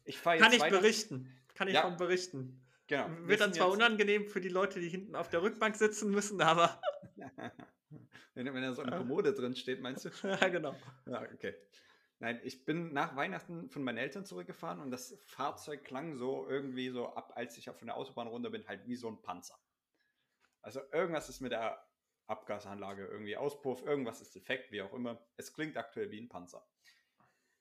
Ich 0.04 0.18
fahre 0.18 0.36
jetzt 0.36 0.44
Kann 0.44 0.52
ich 0.52 0.62
berichten. 0.62 1.38
Kann 1.54 1.68
ich 1.68 1.74
ja. 1.74 1.82
von 1.82 1.96
berichten. 1.96 2.64
Genau. 2.86 3.06
Wird 3.24 3.40
dann 3.40 3.52
zwar 3.52 3.70
unangenehm 3.70 4.26
für 4.26 4.40
die 4.40 4.48
Leute, 4.48 4.80
die 4.80 4.88
hinten 4.88 5.14
auf 5.14 5.28
der 5.28 5.42
Rückbank 5.42 5.76
sitzen 5.76 6.10
müssen, 6.10 6.40
aber. 6.40 6.80
wenn, 8.34 8.46
wenn 8.46 8.62
da 8.62 8.72
so 8.72 8.82
eine 8.82 8.96
Kommode 8.96 9.34
drin 9.34 9.54
steht, 9.54 9.82
meinst 9.82 10.06
du? 10.06 10.10
ja, 10.26 10.48
genau. 10.48 10.74
Ja, 11.06 11.22
okay. 11.22 11.54
Nein, 12.20 12.40
ich 12.42 12.64
bin 12.64 12.92
nach 12.92 13.14
Weihnachten 13.14 13.70
von 13.70 13.84
meinen 13.84 13.98
Eltern 13.98 14.24
zurückgefahren 14.24 14.80
und 14.80 14.90
das 14.90 15.16
Fahrzeug 15.24 15.84
klang 15.84 16.16
so 16.16 16.48
irgendwie 16.48 16.88
so 16.88 17.14
ab, 17.14 17.32
als 17.36 17.56
ich 17.56 17.66
von 17.66 17.86
der 17.86 17.96
Autobahn 17.96 18.26
runter 18.26 18.50
bin, 18.50 18.66
halt 18.66 18.86
wie 18.86 18.96
so 18.96 19.08
ein 19.08 19.22
Panzer. 19.22 19.58
Also 20.60 20.80
irgendwas 20.92 21.28
ist 21.28 21.40
mit 21.40 21.52
der 21.52 21.86
Abgasanlage 22.26 23.06
irgendwie 23.06 23.36
Auspuff, 23.36 23.82
irgendwas 23.82 24.20
ist 24.20 24.34
defekt, 24.34 24.72
wie 24.72 24.82
auch 24.82 24.92
immer. 24.92 25.24
Es 25.36 25.52
klingt 25.52 25.76
aktuell 25.76 26.10
wie 26.10 26.20
ein 26.20 26.28
Panzer. 26.28 26.66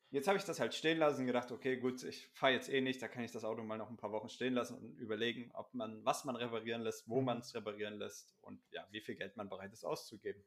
Jetzt 0.09 0.27
habe 0.27 0.37
ich 0.37 0.45
das 0.45 0.59
halt 0.59 0.73
stehen 0.73 0.97
lassen 0.97 1.21
und 1.21 1.27
gedacht, 1.27 1.51
okay, 1.51 1.77
gut, 1.77 2.01
ich 2.03 2.27
fahre 2.29 2.53
jetzt 2.53 2.69
eh 2.69 2.79
nicht, 2.79 3.01
da 3.01 3.09
kann 3.09 3.23
ich 3.23 3.31
das 3.31 3.43
Auto 3.43 3.63
mal 3.63 3.77
noch 3.77 3.89
ein 3.89 3.97
paar 3.97 4.11
Wochen 4.11 4.29
stehen 4.29 4.53
lassen 4.53 4.77
und 4.77 4.97
überlegen, 4.97 5.51
ob 5.53 5.73
man, 5.73 6.03
was 6.05 6.23
man 6.23 6.37
reparieren 6.37 6.81
lässt, 6.81 7.09
wo 7.09 7.19
mhm. 7.19 7.25
man 7.25 7.37
es 7.39 7.53
reparieren 7.53 7.95
lässt 7.95 8.37
und 8.41 8.61
ja, 8.71 8.87
wie 8.91 9.01
viel 9.01 9.15
Geld 9.15 9.35
man 9.35 9.49
bereit 9.49 9.73
ist 9.73 9.83
auszugeben. 9.83 10.43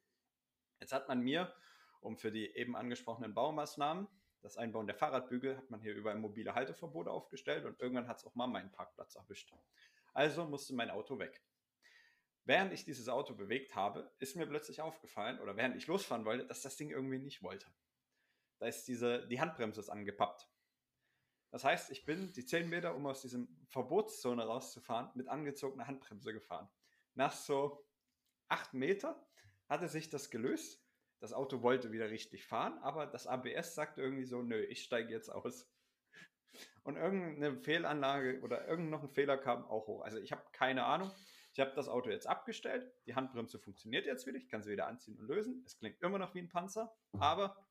Jetzt 0.80 0.94
hat 0.94 1.08
man 1.08 1.20
mir, 1.20 1.54
um 2.00 2.16
für 2.16 2.32
die 2.32 2.54
eben 2.56 2.76
angesprochenen 2.76 3.34
Baumaßnahmen, 3.34 4.08
das 4.42 4.56
Einbauen 4.56 4.86
der 4.86 4.96
Fahrradbügel, 4.96 5.56
hat 5.56 5.70
man 5.70 5.80
hier 5.80 5.94
überall 5.94 6.18
mobile 6.18 6.54
Halteverbote 6.54 7.10
aufgestellt 7.10 7.64
und 7.66 7.80
irgendwann 7.80 8.08
hat 8.08 8.18
es 8.18 8.24
auch 8.24 8.34
mal 8.34 8.46
meinen 8.46 8.72
Parkplatz 8.72 9.14
erwischt. 9.14 9.52
Also 10.14 10.44
musste 10.46 10.74
mein 10.74 10.90
Auto 10.90 11.18
weg. 11.18 11.42
während 12.44 12.72
ich 12.72 12.84
dieses 12.84 13.08
Auto 13.08 13.34
bewegt 13.34 13.76
habe, 13.76 14.10
ist 14.18 14.34
mir 14.34 14.46
plötzlich 14.46 14.80
aufgefallen, 14.80 15.38
oder 15.40 15.56
während 15.56 15.76
ich 15.76 15.86
losfahren 15.86 16.24
wollte, 16.24 16.46
dass 16.46 16.62
das 16.62 16.76
Ding 16.76 16.90
irgendwie 16.90 17.18
nicht 17.18 17.42
wollte. 17.42 17.66
Da 18.58 18.66
ist 18.66 18.88
diese, 18.88 19.26
die 19.28 19.40
Handbremse 19.40 19.80
ist 19.80 19.88
angepappt. 19.88 20.48
Das 21.50 21.64
heißt, 21.64 21.90
ich 21.90 22.04
bin 22.04 22.32
die 22.32 22.44
10 22.44 22.68
Meter, 22.68 22.94
um 22.94 23.06
aus 23.06 23.22
diesem 23.22 23.48
Verbotszone 23.68 24.44
rauszufahren, 24.44 25.10
mit 25.14 25.28
angezogener 25.28 25.86
Handbremse 25.86 26.32
gefahren. 26.32 26.68
Nach 27.14 27.32
so 27.32 27.86
8 28.48 28.74
Meter 28.74 29.26
hatte 29.68 29.88
sich 29.88 30.08
das 30.10 30.30
gelöst. 30.30 30.84
Das 31.20 31.32
Auto 31.32 31.62
wollte 31.62 31.92
wieder 31.92 32.10
richtig 32.10 32.46
fahren, 32.46 32.78
aber 32.78 33.06
das 33.06 33.26
ABS 33.26 33.74
sagte 33.74 34.00
irgendwie 34.00 34.24
so, 34.24 34.42
nö, 34.42 34.60
ich 34.64 34.82
steige 34.82 35.12
jetzt 35.12 35.28
aus. 35.28 35.70
Und 36.82 36.96
irgendeine 36.96 37.56
Fehlanlage 37.56 38.40
oder 38.40 38.66
irgendein 38.66 38.90
noch 38.90 39.02
ein 39.02 39.10
Fehler 39.10 39.36
kam 39.36 39.64
auch 39.66 39.86
hoch. 39.86 40.02
Also 40.02 40.18
ich 40.18 40.32
habe 40.32 40.42
keine 40.52 40.84
Ahnung. 40.84 41.12
Ich 41.52 41.60
habe 41.60 41.72
das 41.74 41.88
Auto 41.88 42.10
jetzt 42.10 42.26
abgestellt. 42.26 42.90
Die 43.06 43.14
Handbremse 43.14 43.58
funktioniert 43.58 44.06
jetzt 44.06 44.26
wieder. 44.26 44.38
Ich 44.38 44.48
kann 44.48 44.62
sie 44.62 44.70
wieder 44.70 44.86
anziehen 44.86 45.18
und 45.18 45.26
lösen. 45.26 45.62
Es 45.66 45.78
klingt 45.78 46.00
immer 46.00 46.18
noch 46.18 46.34
wie 46.34 46.40
ein 46.40 46.48
Panzer, 46.48 46.96
aber 47.18 47.68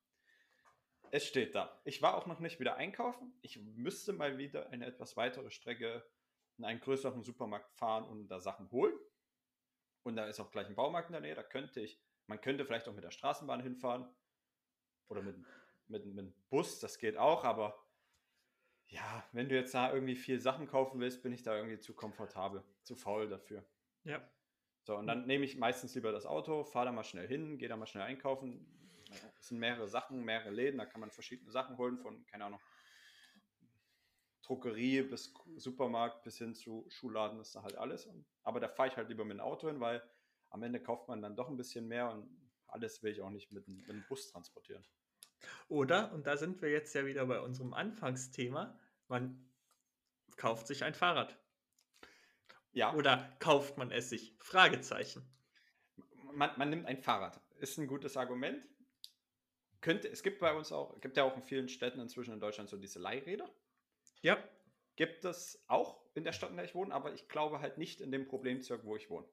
es 1.10 1.26
steht 1.26 1.54
da. 1.54 1.80
Ich 1.84 2.02
war 2.02 2.16
auch 2.16 2.26
noch 2.26 2.38
nicht 2.40 2.60
wieder 2.60 2.76
einkaufen. 2.76 3.36
Ich 3.42 3.58
müsste 3.58 4.12
mal 4.12 4.38
wieder 4.38 4.70
eine 4.70 4.86
etwas 4.86 5.16
weitere 5.16 5.50
Strecke 5.50 6.06
in 6.56 6.64
einen 6.64 6.80
größeren 6.80 7.24
Supermarkt 7.24 7.72
fahren 7.74 8.04
und 8.04 8.28
da 8.28 8.38
Sachen 8.38 8.70
holen. 8.70 8.96
Und 10.02 10.16
da 10.16 10.26
ist 10.26 10.40
auch 10.40 10.50
gleich 10.50 10.68
ein 10.68 10.76
Baumarkt 10.76 11.08
in 11.08 11.14
der 11.14 11.22
Nähe. 11.22 11.34
Da 11.34 11.42
könnte 11.42 11.80
ich, 11.80 12.00
man 12.30 12.40
könnte 12.40 12.64
vielleicht 12.64 12.88
auch 12.88 12.94
mit 12.94 13.04
der 13.04 13.10
Straßenbahn 13.10 13.60
hinfahren 13.60 14.08
oder 15.08 15.20
mit, 15.20 15.36
mit, 15.88 16.06
mit 16.06 16.16
dem 16.16 16.32
Bus. 16.48 16.78
Das 16.78 16.98
geht 16.98 17.16
auch, 17.16 17.44
aber 17.44 17.84
ja, 18.86 19.28
wenn 19.32 19.48
du 19.48 19.56
jetzt 19.56 19.74
da 19.74 19.92
irgendwie 19.92 20.16
viel 20.16 20.40
Sachen 20.40 20.68
kaufen 20.68 21.00
willst, 21.00 21.22
bin 21.22 21.32
ich 21.32 21.42
da 21.42 21.56
irgendwie 21.56 21.80
zu 21.80 21.92
komfortabel, 21.92 22.62
zu 22.84 22.94
faul 22.94 23.28
dafür. 23.28 23.64
Ja. 24.04 24.26
So, 24.84 24.96
und 24.96 25.08
dann 25.08 25.26
nehme 25.26 25.44
ich 25.44 25.58
meistens 25.58 25.94
lieber 25.94 26.12
das 26.12 26.24
Auto, 26.24 26.64
fahre 26.64 26.86
da 26.86 26.92
mal 26.92 27.04
schnell 27.04 27.26
hin, 27.26 27.58
gehe 27.58 27.68
da 27.68 27.76
mal 27.76 27.86
schnell 27.86 28.04
einkaufen. 28.04 28.64
Es 29.40 29.48
sind 29.48 29.58
mehrere 29.58 29.88
Sachen, 29.88 30.24
mehrere 30.24 30.50
Läden, 30.50 30.78
da 30.78 30.86
kann 30.86 31.00
man 31.00 31.10
verschiedene 31.10 31.50
Sachen 31.50 31.76
holen, 31.78 31.98
von, 31.98 32.24
keine 32.26 32.44
Ahnung, 32.44 32.60
Druckerie 34.42 35.02
bis 35.02 35.34
Supermarkt 35.56 36.22
bis 36.22 36.38
hin 36.38 36.54
zu 36.54 36.86
Schuhladen 36.88 37.40
ist 37.40 37.56
da 37.56 37.62
halt 37.62 37.76
alles. 37.76 38.08
Aber 38.44 38.60
da 38.60 38.68
fahre 38.68 38.88
ich 38.88 38.96
halt 38.96 39.08
lieber 39.08 39.24
mit 39.24 39.36
dem 39.36 39.40
Auto 39.40 39.68
hin, 39.68 39.80
weil 39.80 40.02
am 40.50 40.62
Ende 40.62 40.80
kauft 40.80 41.08
man 41.08 41.22
dann 41.22 41.36
doch 41.36 41.48
ein 41.48 41.56
bisschen 41.56 41.88
mehr 41.88 42.10
und 42.10 42.28
alles 42.66 43.02
will 43.02 43.12
ich 43.12 43.20
auch 43.20 43.30
nicht 43.30 43.52
mit, 43.52 43.66
mit 43.68 43.88
dem 43.88 44.04
Bus 44.08 44.30
transportieren. 44.30 44.84
Oder, 45.68 46.12
und 46.12 46.26
da 46.26 46.36
sind 46.36 46.60
wir 46.60 46.70
jetzt 46.70 46.94
ja 46.94 47.06
wieder 47.06 47.26
bei 47.26 47.40
unserem 47.40 47.72
Anfangsthema, 47.72 48.78
man 49.08 49.48
kauft 50.36 50.66
sich 50.66 50.84
ein 50.84 50.94
Fahrrad. 50.94 51.36
Ja. 52.72 52.94
Oder 52.94 53.36
kauft 53.40 53.78
man 53.78 53.90
es 53.90 54.10
sich? 54.10 54.36
Fragezeichen. 54.38 55.22
Man, 56.32 56.50
man 56.56 56.70
nimmt 56.70 56.86
ein 56.86 56.98
Fahrrad. 56.98 57.40
Ist 57.58 57.78
ein 57.78 57.88
gutes 57.88 58.16
Argument. 58.16 58.64
Könnte, 59.80 60.08
es 60.08 60.22
gibt 60.22 60.40
bei 60.40 60.54
uns 60.54 60.72
auch, 60.72 61.00
gibt 61.00 61.16
ja 61.16 61.24
auch 61.24 61.36
in 61.36 61.42
vielen 61.42 61.68
Städten 61.68 62.00
inzwischen 62.00 62.34
in 62.34 62.40
Deutschland 62.40 62.68
so 62.68 62.76
diese 62.76 62.98
Leihräder. 62.98 63.50
Ja. 64.22 64.42
Gibt 64.96 65.24
es 65.24 65.64
auch 65.66 66.00
in 66.14 66.24
der 66.24 66.32
Stadt, 66.32 66.50
in 66.50 66.56
der 66.56 66.66
ich 66.66 66.74
wohne, 66.74 66.92
aber 66.94 67.14
ich 67.14 67.28
glaube 67.28 67.60
halt 67.60 67.78
nicht 67.78 68.00
in 68.00 68.12
dem 68.12 68.28
Problembezirk, 68.28 68.84
wo 68.84 68.96
ich 68.96 69.08
wohne. 69.08 69.26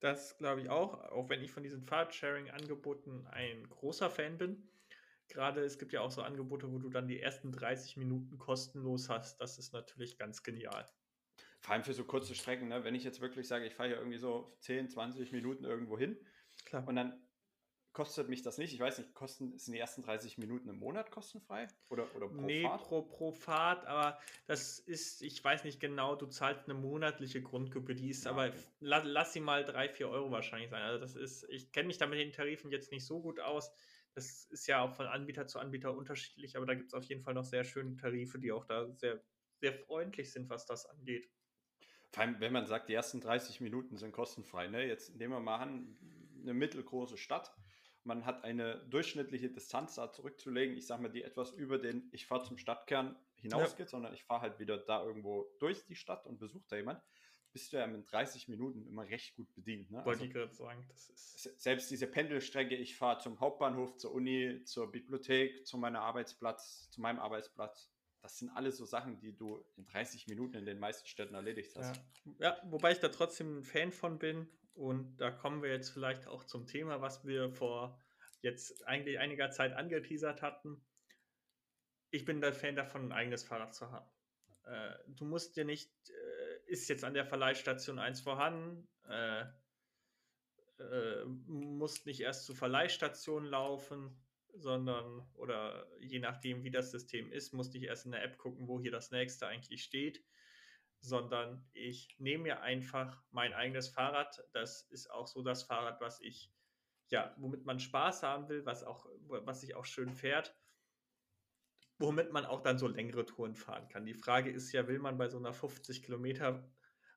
Das 0.00 0.38
glaube 0.38 0.62
ich 0.62 0.70
auch, 0.70 0.94
auch 1.10 1.28
wenn 1.28 1.42
ich 1.42 1.52
von 1.52 1.62
diesen 1.62 1.82
Fahrtsharing-Angeboten 1.82 3.26
ein 3.26 3.68
großer 3.68 4.10
Fan 4.10 4.38
bin. 4.38 4.68
Gerade 5.28 5.62
es 5.62 5.78
gibt 5.78 5.92
ja 5.92 6.00
auch 6.00 6.10
so 6.10 6.22
Angebote, 6.22 6.72
wo 6.72 6.78
du 6.78 6.88
dann 6.88 7.06
die 7.06 7.20
ersten 7.20 7.52
30 7.52 7.98
Minuten 7.98 8.38
kostenlos 8.38 9.08
hast. 9.08 9.40
Das 9.40 9.58
ist 9.58 9.72
natürlich 9.72 10.18
ganz 10.18 10.42
genial. 10.42 10.88
Vor 11.60 11.74
allem 11.74 11.84
für 11.84 11.92
so 11.92 12.04
kurze 12.04 12.34
Strecken, 12.34 12.68
ne? 12.68 12.82
wenn 12.82 12.94
ich 12.94 13.04
jetzt 13.04 13.20
wirklich 13.20 13.46
sage, 13.46 13.66
ich 13.66 13.74
fahre 13.74 13.90
hier 13.90 13.98
irgendwie 13.98 14.18
so 14.18 14.56
10, 14.60 14.88
20 14.88 15.30
Minuten 15.32 15.64
irgendwo 15.64 15.98
hin 15.98 16.18
Klar. 16.64 16.88
und 16.88 16.96
dann 16.96 17.22
kostet 17.92 18.28
mich 18.28 18.42
das 18.42 18.58
nicht. 18.58 18.72
Ich 18.72 18.80
weiß 18.80 18.98
nicht, 18.98 19.14
kosten 19.14 19.58
sind 19.58 19.74
die 19.74 19.78
ersten 19.78 20.02
30 20.02 20.38
Minuten 20.38 20.68
im 20.68 20.78
Monat 20.78 21.10
kostenfrei 21.10 21.66
oder, 21.88 22.06
oder 22.14 22.28
pro 22.28 22.42
nee, 22.42 22.62
Fahrt? 22.62 22.82
Pro, 22.82 23.02
pro 23.02 23.32
Fahrt, 23.32 23.86
aber 23.86 24.18
das 24.46 24.78
ist, 24.78 25.22
ich 25.22 25.42
weiß 25.42 25.64
nicht 25.64 25.80
genau, 25.80 26.14
du 26.14 26.26
zahlst 26.26 26.64
eine 26.64 26.74
monatliche 26.74 27.42
Grundgebühr, 27.42 27.94
die 27.94 28.10
ist 28.10 28.24
ja, 28.24 28.30
aber, 28.30 28.48
okay. 28.48 28.58
lass, 28.80 29.04
lass 29.04 29.32
sie 29.32 29.40
mal 29.40 29.64
3, 29.64 29.88
4 29.88 30.08
Euro 30.08 30.30
wahrscheinlich 30.30 30.70
sein. 30.70 30.82
Also 30.82 31.00
das 31.00 31.16
ist, 31.16 31.46
ich 31.50 31.72
kenne 31.72 31.88
mich 31.88 31.98
da 31.98 32.06
mit 32.06 32.18
den 32.18 32.32
Tarifen 32.32 32.70
jetzt 32.70 32.92
nicht 32.92 33.04
so 33.04 33.20
gut 33.20 33.40
aus. 33.40 33.72
Das 34.14 34.44
ist 34.46 34.66
ja 34.66 34.82
auch 34.82 34.94
von 34.94 35.06
Anbieter 35.06 35.46
zu 35.46 35.58
Anbieter 35.58 35.96
unterschiedlich, 35.96 36.56
aber 36.56 36.66
da 36.66 36.74
gibt 36.74 36.88
es 36.88 36.94
auf 36.94 37.04
jeden 37.04 37.22
Fall 37.22 37.34
noch 37.34 37.44
sehr 37.44 37.64
schöne 37.64 37.96
Tarife, 37.96 38.38
die 38.38 38.52
auch 38.52 38.66
da 38.66 38.90
sehr, 38.96 39.22
sehr 39.60 39.72
freundlich 39.72 40.32
sind, 40.32 40.48
was 40.48 40.66
das 40.66 40.86
angeht. 40.86 41.30
Vor 42.12 42.22
allem, 42.24 42.40
wenn 42.40 42.52
man 42.52 42.66
sagt, 42.66 42.88
die 42.88 42.94
ersten 42.94 43.20
30 43.20 43.60
Minuten 43.60 43.96
sind 43.96 44.12
kostenfrei. 44.12 44.66
Ne? 44.66 44.84
Jetzt 44.86 45.14
nehmen 45.14 45.32
wir 45.32 45.40
mal 45.40 45.58
an, 45.58 45.96
eine 46.42 46.54
mittelgroße 46.54 47.16
Stadt. 47.16 47.54
Man 48.10 48.26
hat 48.26 48.42
eine 48.42 48.84
durchschnittliche 48.88 49.50
Distanz 49.50 49.94
da 49.94 50.10
zurückzulegen. 50.10 50.76
Ich 50.76 50.88
sage 50.88 51.02
mal, 51.02 51.10
die 51.10 51.22
etwas 51.22 51.52
über 51.52 51.78
den 51.78 52.08
Ich 52.10 52.26
fahre 52.26 52.42
zum 52.42 52.58
Stadtkern 52.58 53.16
hinausgeht, 53.36 53.86
ja. 53.86 53.90
sondern 53.90 54.14
ich 54.14 54.24
fahre 54.24 54.42
halt 54.42 54.58
wieder 54.58 54.78
da 54.78 55.04
irgendwo 55.04 55.46
durch 55.60 55.84
die 55.84 55.94
Stadt 55.94 56.26
und 56.26 56.40
besuche 56.40 56.64
da 56.68 56.74
jemand 56.74 57.00
bist 57.52 57.72
du 57.72 57.78
ja 57.78 57.86
mit 57.86 58.10
30 58.10 58.48
Minuten 58.48 58.86
immer 58.86 59.08
recht 59.08 59.34
gut 59.34 59.52
bedient. 59.54 59.90
Ne? 59.90 59.98
Wollte 59.98 60.10
also, 60.10 60.24
ich 60.24 60.32
gerade 60.32 60.54
sagen, 60.54 60.84
das 60.88 61.08
ist. 61.08 61.60
Selbst 61.60 61.90
diese 61.90 62.06
Pendelstrecke, 62.06 62.76
ich 62.76 62.96
fahre 62.96 63.20
zum 63.20 63.40
Hauptbahnhof, 63.40 63.96
zur 63.96 64.12
Uni, 64.12 64.62
zur 64.64 64.90
Bibliothek, 64.90 65.66
zu 65.66 65.78
meinem 65.78 65.96
Arbeitsplatz, 65.96 66.88
zu 66.90 67.00
meinem 67.00 67.18
Arbeitsplatz. 67.18 67.90
Das 68.22 68.38
sind 68.38 68.50
alles 68.50 68.76
so 68.76 68.84
Sachen, 68.84 69.18
die 69.18 69.34
du 69.34 69.64
in 69.76 69.86
30 69.86 70.26
Minuten 70.28 70.56
in 70.56 70.66
den 70.66 70.78
meisten 70.78 71.08
Städten 71.08 71.34
erledigt 71.34 71.74
hast. 71.76 72.02
Ja. 72.24 72.32
ja, 72.50 72.62
wobei 72.70 72.92
ich 72.92 73.00
da 73.00 73.08
trotzdem 73.08 73.58
ein 73.58 73.64
Fan 73.64 73.92
von 73.92 74.18
bin. 74.18 74.48
Und 74.74 75.16
da 75.18 75.30
kommen 75.30 75.62
wir 75.62 75.70
jetzt 75.70 75.90
vielleicht 75.90 76.26
auch 76.26 76.44
zum 76.44 76.66
Thema, 76.66 77.00
was 77.00 77.26
wir 77.26 77.50
vor 77.50 78.00
jetzt 78.40 78.86
eigentlich 78.86 79.18
einiger 79.18 79.50
Zeit 79.50 79.72
angeteasert 79.74 80.42
hatten. 80.42 80.82
Ich 82.10 82.24
bin 82.24 82.40
der 82.40 82.52
Fan 82.52 82.76
davon, 82.76 83.06
ein 83.06 83.12
eigenes 83.12 83.44
Fahrrad 83.44 83.74
zu 83.74 83.90
haben. 83.90 84.08
Äh, 84.64 84.94
du 85.08 85.24
musst 85.24 85.56
dir 85.56 85.64
nicht 85.64 85.92
äh, 86.08 86.40
ist 86.70 86.88
jetzt 86.88 87.04
an 87.04 87.14
der 87.14 87.26
Verleihstation 87.26 87.98
eins 87.98 88.20
vorhanden, 88.20 88.88
äh, 89.08 89.42
äh, 90.78 91.24
musst 91.46 92.06
nicht 92.06 92.20
erst 92.20 92.44
zur 92.44 92.54
Verleihstation 92.54 93.44
laufen, 93.44 94.16
sondern 94.54 95.28
oder 95.34 95.86
je 95.98 96.20
nachdem, 96.20 96.62
wie 96.62 96.70
das 96.70 96.92
System 96.92 97.32
ist, 97.32 97.52
musst 97.52 97.74
nicht 97.74 97.84
erst 97.84 98.06
in 98.06 98.12
der 98.12 98.22
App 98.22 98.38
gucken, 98.38 98.68
wo 98.68 98.80
hier 98.80 98.92
das 98.92 99.10
nächste 99.10 99.46
eigentlich 99.46 99.82
steht, 99.82 100.22
sondern 101.00 101.66
ich 101.72 102.14
nehme 102.18 102.44
mir 102.44 102.60
einfach 102.62 103.22
mein 103.30 103.52
eigenes 103.52 103.88
Fahrrad. 103.88 104.42
Das 104.52 104.82
ist 104.82 105.10
auch 105.10 105.26
so 105.26 105.42
das 105.42 105.62
Fahrrad, 105.62 106.00
was 106.00 106.20
ich, 106.20 106.52
ja, 107.08 107.34
womit 107.38 107.64
man 107.64 107.80
Spaß 107.80 108.22
haben 108.22 108.48
will, 108.48 108.64
was 108.66 108.84
auch, 108.84 109.06
was 109.28 109.60
sich 109.60 109.74
auch 109.74 109.84
schön 109.84 110.12
fährt 110.12 110.54
womit 112.00 112.32
man 112.32 112.46
auch 112.46 112.62
dann 112.62 112.78
so 112.78 112.88
längere 112.88 113.26
Touren 113.26 113.54
fahren 113.54 113.86
kann. 113.88 114.06
Die 114.06 114.14
Frage 114.14 114.50
ist 114.50 114.72
ja, 114.72 114.88
will 114.88 114.98
man 114.98 115.18
bei 115.18 115.28
so 115.28 115.36
einer 115.36 115.52
50 115.52 116.02
Kilometer 116.02 116.66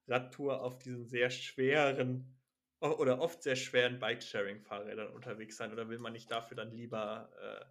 Radtour 0.07 0.61
auf 0.61 0.77
diesen 0.77 1.05
sehr 1.07 1.29
schweren 1.29 2.37
oder 2.81 3.21
oft 3.21 3.41
sehr 3.41 3.55
schweren 3.55 3.99
Bike-Sharing-Fahrrädern 3.99 5.13
unterwegs 5.13 5.55
sein 5.55 5.71
oder 5.71 5.87
will 5.87 5.99
man 5.99 6.11
nicht 6.11 6.29
dafür 6.29 6.57
dann 6.57 6.71
lieber 6.71 7.31
äh, 7.41 7.65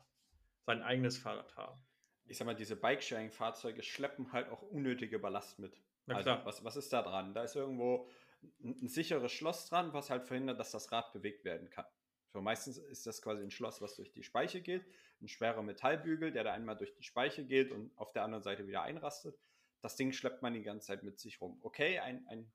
sein 0.64 0.82
eigenes 0.82 1.18
Fahrrad 1.18 1.54
haben? 1.54 1.78
Ich 2.24 2.38
sag 2.38 2.46
mal, 2.46 2.54
diese 2.54 2.76
Bike-Sharing-Fahrzeuge 2.76 3.82
schleppen 3.82 4.32
halt 4.32 4.48
auch 4.48 4.62
unnötige 4.62 5.18
Ballast 5.18 5.58
mit. 5.58 5.82
Na 6.06 6.16
also, 6.16 6.30
klar. 6.30 6.44
was, 6.44 6.64
was 6.64 6.76
ist 6.76 6.92
da 6.92 7.02
dran? 7.02 7.34
Da 7.34 7.44
ist 7.44 7.56
irgendwo 7.56 8.08
ein, 8.62 8.76
ein 8.82 8.88
sicheres 8.88 9.32
Schloss 9.32 9.68
dran, 9.68 9.92
was 9.92 10.10
halt 10.10 10.24
verhindert, 10.24 10.58
dass 10.58 10.72
das 10.72 10.90
Rad 10.92 11.12
bewegt 11.12 11.44
werden 11.44 11.70
kann. 11.70 11.86
So, 12.32 12.40
meistens 12.40 12.78
ist 12.78 13.06
das 13.06 13.20
quasi 13.20 13.42
ein 13.42 13.50
Schloss, 13.50 13.82
was 13.82 13.94
durch 13.94 14.10
die 14.12 14.22
Speiche 14.22 14.62
geht, 14.62 14.86
ein 15.20 15.28
schwerer 15.28 15.62
Metallbügel, 15.62 16.32
der 16.32 16.44
da 16.44 16.52
einmal 16.52 16.76
durch 16.76 16.94
die 16.94 17.02
Speiche 17.02 17.44
geht 17.44 17.70
und 17.70 17.96
auf 17.98 18.12
der 18.12 18.24
anderen 18.24 18.42
Seite 18.42 18.66
wieder 18.66 18.82
einrastet. 18.82 19.38
Das 19.82 19.96
Ding 19.96 20.12
schleppt 20.12 20.42
man 20.42 20.54
die 20.54 20.62
ganze 20.62 20.86
Zeit 20.86 21.02
mit 21.02 21.18
sich 21.18 21.40
rum. 21.40 21.58
Okay, 21.62 21.98
ein, 21.98 22.26
ein 22.28 22.50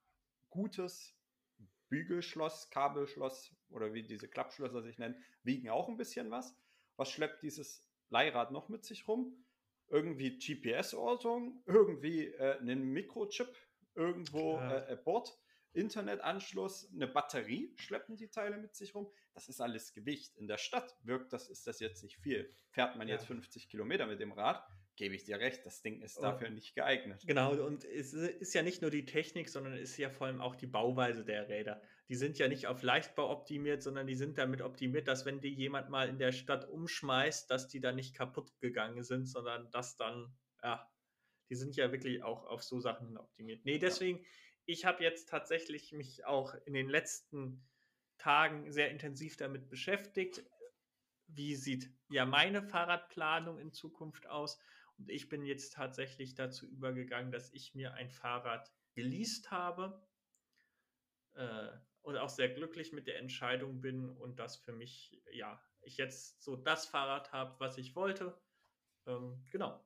gutes 0.50 1.16
Bügelschloss, 1.90 2.70
Kabelschloss 2.70 3.56
oder 3.70 3.94
wie 3.94 4.04
diese 4.04 4.28
Klappschlösser 4.28 4.82
sich 4.82 4.98
nennen, 4.98 5.24
wiegen 5.44 5.70
auch 5.70 5.88
ein 5.88 5.98
bisschen 5.98 6.32
was. 6.32 6.56
Was 6.96 7.12
schleppt 7.12 7.44
dieses 7.44 7.86
Leihrad 8.10 8.52
noch 8.52 8.70
mit 8.70 8.84
sich 8.84 9.08
rum? 9.08 9.46
Irgendwie 9.90 10.38
GPS-Ortung, 10.38 11.64
irgendwie 11.66 12.28
äh, 12.28 12.60
einen 12.60 12.84
Mikrochip 12.92 13.56
irgendwo 13.96 14.56
ja. 14.56 14.88
äh, 14.88 14.96
Bord 14.96 15.38
Internetanschluss, 15.78 16.90
eine 16.94 17.08
Batterie 17.08 17.74
schleppen 17.76 18.16
die 18.18 18.30
Teile 18.30 18.58
mit 18.58 18.76
sich 18.76 18.96
rum. 18.96 19.12
Das 19.34 19.48
ist 19.48 19.62
alles 19.62 19.94
Gewicht. 19.94 20.36
In 20.36 20.48
der 20.48 20.58
Stadt 20.58 20.98
wirkt 21.04 21.32
das, 21.34 21.50
ist 21.50 21.68
das 21.68 21.80
jetzt 21.80 22.04
nicht 22.04 22.18
viel. 22.18 22.52
Fährt 22.72 22.98
man 22.98 23.08
ja. 23.08 23.16
jetzt 23.16 23.28
50 23.28 23.70
Kilometer 23.70 24.08
mit 24.08 24.20
dem 24.20 24.32
Rad, 24.32 24.66
gebe 24.96 25.14
ich 25.14 25.24
dir 25.24 25.40
recht, 25.40 25.66
das 25.66 25.82
Ding 25.84 26.02
ist 26.02 26.18
dafür 26.18 26.50
nicht 26.50 26.74
geeignet. 26.74 27.24
Genau, 27.28 27.54
und 27.64 27.86
es 27.86 28.14
ist 28.14 28.54
ja 28.56 28.64
nicht 28.64 28.82
nur 28.82 28.90
die 28.90 29.06
Technik, 29.06 29.50
sondern 29.50 29.74
es 29.74 29.92
ist 29.92 29.98
ja 29.98 30.10
vor 30.10 30.28
allem 30.28 30.42
auch 30.42 30.56
die 30.56 30.66
Bauweise 30.66 31.24
der 31.24 31.48
Räder. 31.48 31.82
Die 32.10 32.16
sind 32.16 32.38
ja 32.40 32.48
nicht 32.48 32.68
auf 32.68 32.84
Leichtbau 32.84 33.30
optimiert, 33.30 33.84
sondern 33.84 34.08
die 34.08 34.16
sind 34.16 34.38
damit 34.38 34.62
optimiert, 34.62 35.08
dass 35.08 35.26
wenn 35.26 35.42
die 35.42 35.54
jemand 35.54 35.90
mal 35.90 36.08
in 36.08 36.20
der 36.20 36.32
Stadt 36.32 36.70
umschmeißt, 36.70 37.52
dass 37.52 37.68
die 37.68 37.82
dann 37.82 37.96
nicht 37.96 38.16
kaputt 38.16 38.58
gegangen 38.60 39.04
sind, 39.04 39.26
sondern 39.26 39.70
dass 39.72 39.98
dann, 39.98 40.34
ja, 40.64 40.90
die 41.50 41.56
sind 41.56 41.76
ja 41.76 41.92
wirklich 41.92 42.24
auch 42.24 42.46
auf 42.46 42.64
so 42.64 42.80
Sachen 42.80 43.18
optimiert. 43.18 43.66
Nee, 43.66 43.78
deswegen, 43.78 44.26
ich 44.66 44.86
habe 44.86 45.04
jetzt 45.04 45.28
tatsächlich 45.30 45.92
mich 45.92 46.26
auch 46.26 46.56
in 46.66 46.74
den 46.74 46.90
letzten 46.90 47.68
Tagen 48.18 48.72
sehr 48.72 48.90
intensiv 48.90 49.36
damit 49.36 49.70
beschäftigt. 49.70 50.44
Wie 51.28 51.56
sieht 51.56 51.92
ja 52.10 52.26
meine 52.26 52.64
Fahrradplanung 52.64 53.60
in 53.60 53.74
Zukunft 53.74 54.28
aus? 54.28 54.60
Und 54.98 55.10
ich 55.10 55.28
bin 55.28 55.46
jetzt 55.46 55.74
tatsächlich 55.74 56.36
dazu 56.36 56.66
übergegangen, 56.66 57.32
dass 57.32 57.52
ich 57.54 57.76
mir 57.76 57.94
ein 57.94 58.10
Fahrrad 58.10 58.74
geleast 58.96 59.52
habe 59.52 60.08
äh, 61.38 61.70
und 62.08 62.16
auch 62.16 62.30
sehr 62.30 62.48
glücklich 62.48 62.94
mit 62.94 63.06
der 63.06 63.20
Entscheidung 63.20 63.82
bin 63.82 64.10
und 64.10 64.40
das 64.40 64.56
für 64.56 64.72
mich, 64.72 65.22
ja, 65.34 65.62
ich 65.82 65.98
jetzt 65.98 66.42
so 66.42 66.56
das 66.56 66.86
Fahrrad 66.86 67.34
habe, 67.34 67.60
was 67.60 67.78
ich 67.78 67.98
wollte. 67.98 68.40
Ähm, 69.06 69.44
genau. 69.52 69.86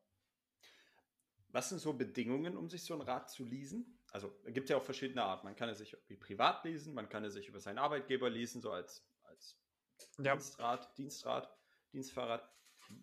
Was 1.47 1.69
sind 1.69 1.79
so 1.79 1.93
Bedingungen, 1.93 2.55
um 2.55 2.69
sich 2.69 2.83
so 2.83 2.93
ein 2.93 3.01
Rad 3.01 3.31
zu 3.31 3.43
leasen? 3.43 3.99
Also 4.11 4.39
es 4.45 4.53
gibt 4.53 4.69
ja 4.69 4.77
auch 4.77 4.83
verschiedene 4.83 5.23
Arten. 5.23 5.47
Man 5.47 5.55
kann 5.55 5.67
es 5.69 5.79
sich 5.79 5.97
wie 6.09 6.15
privat 6.15 6.63
leasen, 6.63 6.93
man 6.93 7.09
kann 7.09 7.25
es 7.25 7.33
sich 7.33 7.47
über 7.47 7.59
seinen 7.59 7.79
Arbeitgeber 7.79 8.29
leasen, 8.29 8.61
so 8.61 8.71
als, 8.71 9.03
als 9.23 9.59
ja. 10.19 10.35
Dienstrad, 10.35 10.95
Dienstrad, 10.99 11.51
Dienstfahrrad. 11.91 12.47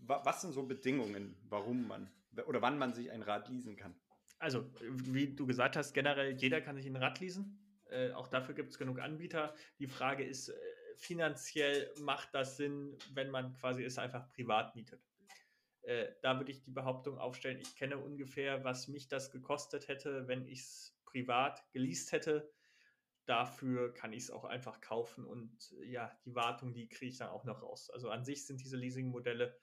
Was 0.06 0.42
sind 0.42 0.52
so 0.52 0.62
Bedingungen, 0.62 1.36
warum 1.48 1.88
man 1.88 2.08
oder 2.46 2.62
wann 2.62 2.78
man 2.78 2.94
sich 2.94 3.10
ein 3.10 3.22
Rad 3.22 3.48
leasen 3.48 3.76
kann? 3.76 3.98
Also, 4.38 4.64
wie 4.80 5.34
du 5.34 5.44
gesagt 5.44 5.74
hast, 5.74 5.92
generell 5.92 6.36
jeder 6.36 6.60
kann 6.60 6.76
sich 6.76 6.86
ein 6.86 6.94
Rad 6.94 7.18
leasen. 7.18 7.67
Äh, 7.90 8.12
auch 8.12 8.28
dafür 8.28 8.54
gibt 8.54 8.70
es 8.70 8.78
genug 8.78 9.00
Anbieter. 9.00 9.54
Die 9.78 9.86
Frage 9.86 10.24
ist, 10.24 10.48
äh, 10.48 10.54
finanziell 10.96 11.92
macht 12.00 12.34
das 12.34 12.56
Sinn, 12.56 12.96
wenn 13.12 13.30
man 13.30 13.54
quasi 13.54 13.84
es 13.84 13.98
einfach 13.98 14.28
privat 14.30 14.74
mietet. 14.74 15.02
Äh, 15.82 16.12
da 16.22 16.36
würde 16.38 16.50
ich 16.50 16.62
die 16.62 16.70
Behauptung 16.70 17.18
aufstellen, 17.18 17.60
ich 17.60 17.76
kenne 17.76 17.98
ungefähr, 17.98 18.64
was 18.64 18.88
mich 18.88 19.08
das 19.08 19.30
gekostet 19.30 19.88
hätte, 19.88 20.28
wenn 20.28 20.46
ich 20.46 20.60
es 20.60 20.98
privat 21.06 21.64
geleast 21.72 22.12
hätte. 22.12 22.52
Dafür 23.24 23.94
kann 23.94 24.12
ich 24.12 24.24
es 24.24 24.30
auch 24.30 24.44
einfach 24.44 24.80
kaufen 24.80 25.24
und 25.24 25.74
ja, 25.84 26.18
die 26.24 26.34
Wartung, 26.34 26.72
die 26.72 26.88
kriege 26.88 27.10
ich 27.12 27.18
dann 27.18 27.28
auch 27.28 27.44
noch 27.44 27.62
raus. 27.62 27.90
Also 27.90 28.10
an 28.10 28.24
sich 28.24 28.46
sind 28.46 28.60
diese 28.60 28.76
Leasing-Modelle, 28.76 29.58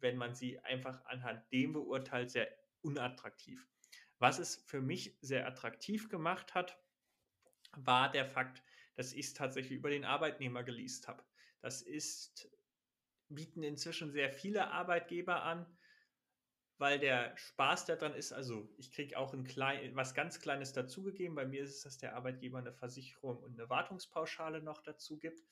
wenn 0.00 0.16
man 0.16 0.34
sie 0.34 0.58
einfach 0.60 1.04
anhand 1.06 1.50
dem 1.52 1.72
beurteilt, 1.72 2.30
sehr 2.30 2.48
unattraktiv. 2.82 3.66
Was 4.18 4.38
es 4.38 4.56
für 4.66 4.80
mich 4.80 5.18
sehr 5.20 5.46
attraktiv 5.46 6.08
gemacht 6.08 6.54
hat, 6.54 6.78
war 7.76 8.10
der 8.10 8.26
Fakt, 8.26 8.62
dass 8.94 9.12
ich 9.12 9.26
es 9.26 9.34
tatsächlich 9.34 9.78
über 9.78 9.90
den 9.90 10.04
Arbeitnehmer 10.04 10.62
geleast 10.62 11.08
habe. 11.08 11.24
Das 11.60 11.82
ist, 11.82 12.50
bieten 13.28 13.62
inzwischen 13.62 14.10
sehr 14.10 14.30
viele 14.30 14.70
Arbeitgeber 14.70 15.42
an, 15.42 15.66
weil 16.78 16.98
der 16.98 17.36
Spaß 17.36 17.86
daran 17.86 18.14
ist, 18.14 18.32
also 18.32 18.68
ich 18.76 18.90
kriege 18.90 19.16
auch 19.16 19.32
ein 19.32 19.44
klein, 19.44 19.94
was 19.94 20.14
ganz 20.14 20.40
Kleines 20.40 20.72
dazugegeben. 20.72 21.36
Bei 21.36 21.46
mir 21.46 21.62
ist 21.62 21.76
es, 21.76 21.82
dass 21.82 21.98
der 21.98 22.16
Arbeitgeber 22.16 22.58
eine 22.58 22.72
Versicherung 22.72 23.38
und 23.38 23.58
eine 23.58 23.70
Wartungspauschale 23.70 24.60
noch 24.62 24.82
dazu 24.82 25.18
gibt. 25.18 25.46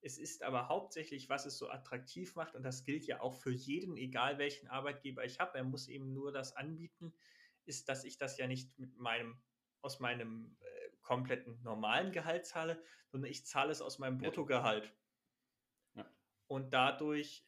Es 0.00 0.18
ist 0.18 0.42
aber 0.42 0.68
hauptsächlich, 0.68 1.28
was 1.28 1.46
es 1.46 1.58
so 1.58 1.68
attraktiv 1.70 2.34
macht, 2.36 2.54
und 2.54 2.62
das 2.62 2.84
gilt 2.84 3.06
ja 3.06 3.20
auch 3.20 3.34
für 3.34 3.50
jeden, 3.50 3.96
egal 3.96 4.38
welchen 4.38 4.68
Arbeitgeber 4.68 5.24
ich 5.24 5.40
habe, 5.40 5.56
er 5.58 5.64
muss 5.64 5.88
eben 5.88 6.12
nur 6.12 6.32
das 6.32 6.56
anbieten, 6.56 7.14
ist, 7.64 7.88
dass 7.88 8.04
ich 8.04 8.18
das 8.18 8.38
ja 8.38 8.46
nicht 8.46 8.78
mit 8.78 8.96
meinem, 8.96 9.40
aus 9.82 10.00
meinem 10.00 10.56
äh, 10.60 10.75
kompletten 11.06 11.62
normalen 11.62 12.10
Gehalt 12.10 12.46
zahle, 12.46 12.82
sondern 13.12 13.30
ich 13.30 13.46
zahle 13.46 13.70
es 13.70 13.80
aus 13.80 13.98
meinem 13.98 14.18
Bruttogehalt. 14.18 14.92
Ja. 15.94 16.04
Und 16.48 16.74
dadurch 16.74 17.46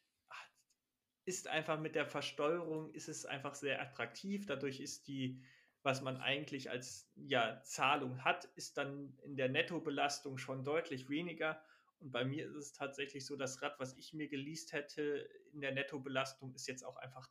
ist 1.25 1.47
einfach 1.47 1.79
mit 1.79 1.93
der 1.93 2.07
Versteuerung, 2.07 2.91
ist 2.93 3.09
es 3.09 3.25
einfach 3.25 3.53
sehr 3.53 3.81
attraktiv. 3.81 4.45
Dadurch 4.45 4.79
ist 4.79 5.07
die, 5.07 5.43
was 5.83 6.01
man 6.01 6.17
eigentlich 6.17 6.71
als 6.71 7.11
ja, 7.15 7.61
Zahlung 7.63 8.23
hat, 8.23 8.45
ist 8.55 8.77
dann 8.77 9.15
in 9.23 9.35
der 9.35 9.49
Nettobelastung 9.49 10.37
schon 10.37 10.63
deutlich 10.63 11.09
weniger. 11.09 11.61
Und 11.99 12.11
bei 12.11 12.23
mir 12.23 12.47
ist 12.47 12.55
es 12.55 12.71
tatsächlich 12.71 13.25
so, 13.25 13.35
das 13.35 13.61
Rad, 13.61 13.77
was 13.77 13.95
ich 13.97 14.13
mir 14.13 14.29
geleast 14.29 14.71
hätte 14.71 15.29
in 15.51 15.59
der 15.59 15.73
Nettobelastung, 15.73 16.55
ist 16.55 16.67
jetzt 16.67 16.83
auch 16.83 16.95
einfach, 16.95 17.29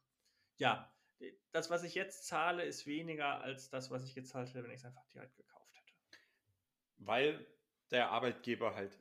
ja, 0.59 0.93
das, 1.51 1.71
was 1.71 1.83
ich 1.83 1.95
jetzt 1.95 2.27
zahle, 2.27 2.65
ist 2.65 2.87
weniger 2.87 3.41
als 3.41 3.71
das, 3.71 3.91
was 3.91 4.05
ich 4.05 4.15
gezahlt 4.15 4.51
hätte, 4.51 4.63
wenn 4.63 4.71
ich 4.71 4.81
es 4.81 4.85
einfach 4.85 5.07
direkt 5.09 5.37
gekauft 5.37 5.55
hätte. 5.55 5.58
Weil 6.99 7.47
der 7.91 8.11
Arbeitgeber 8.11 8.75
halt 8.75 8.99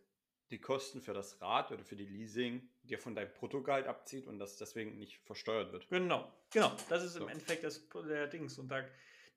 die 0.49 0.61
Kosten 0.61 1.01
für 1.01 1.13
das 1.13 1.41
Rad 1.41 1.71
oder 1.71 1.83
für 1.83 1.95
die 1.95 2.05
Leasing 2.05 2.69
dir 2.83 2.99
von 2.99 3.15
deinem 3.15 3.33
Bruttogehalt 3.33 3.87
abzieht 3.87 4.27
und 4.27 4.39
das 4.39 4.57
deswegen 4.57 4.97
nicht 4.97 5.17
versteuert 5.25 5.71
wird. 5.73 5.89
Genau, 5.89 6.31
genau. 6.51 6.75
Das 6.89 7.03
ist 7.03 7.13
so. 7.13 7.23
im 7.23 7.29
Endeffekt 7.29 7.63
das 7.63 7.87
der 7.89 8.27
Dings. 8.27 8.57
Und 8.57 8.69
da, 8.69 8.85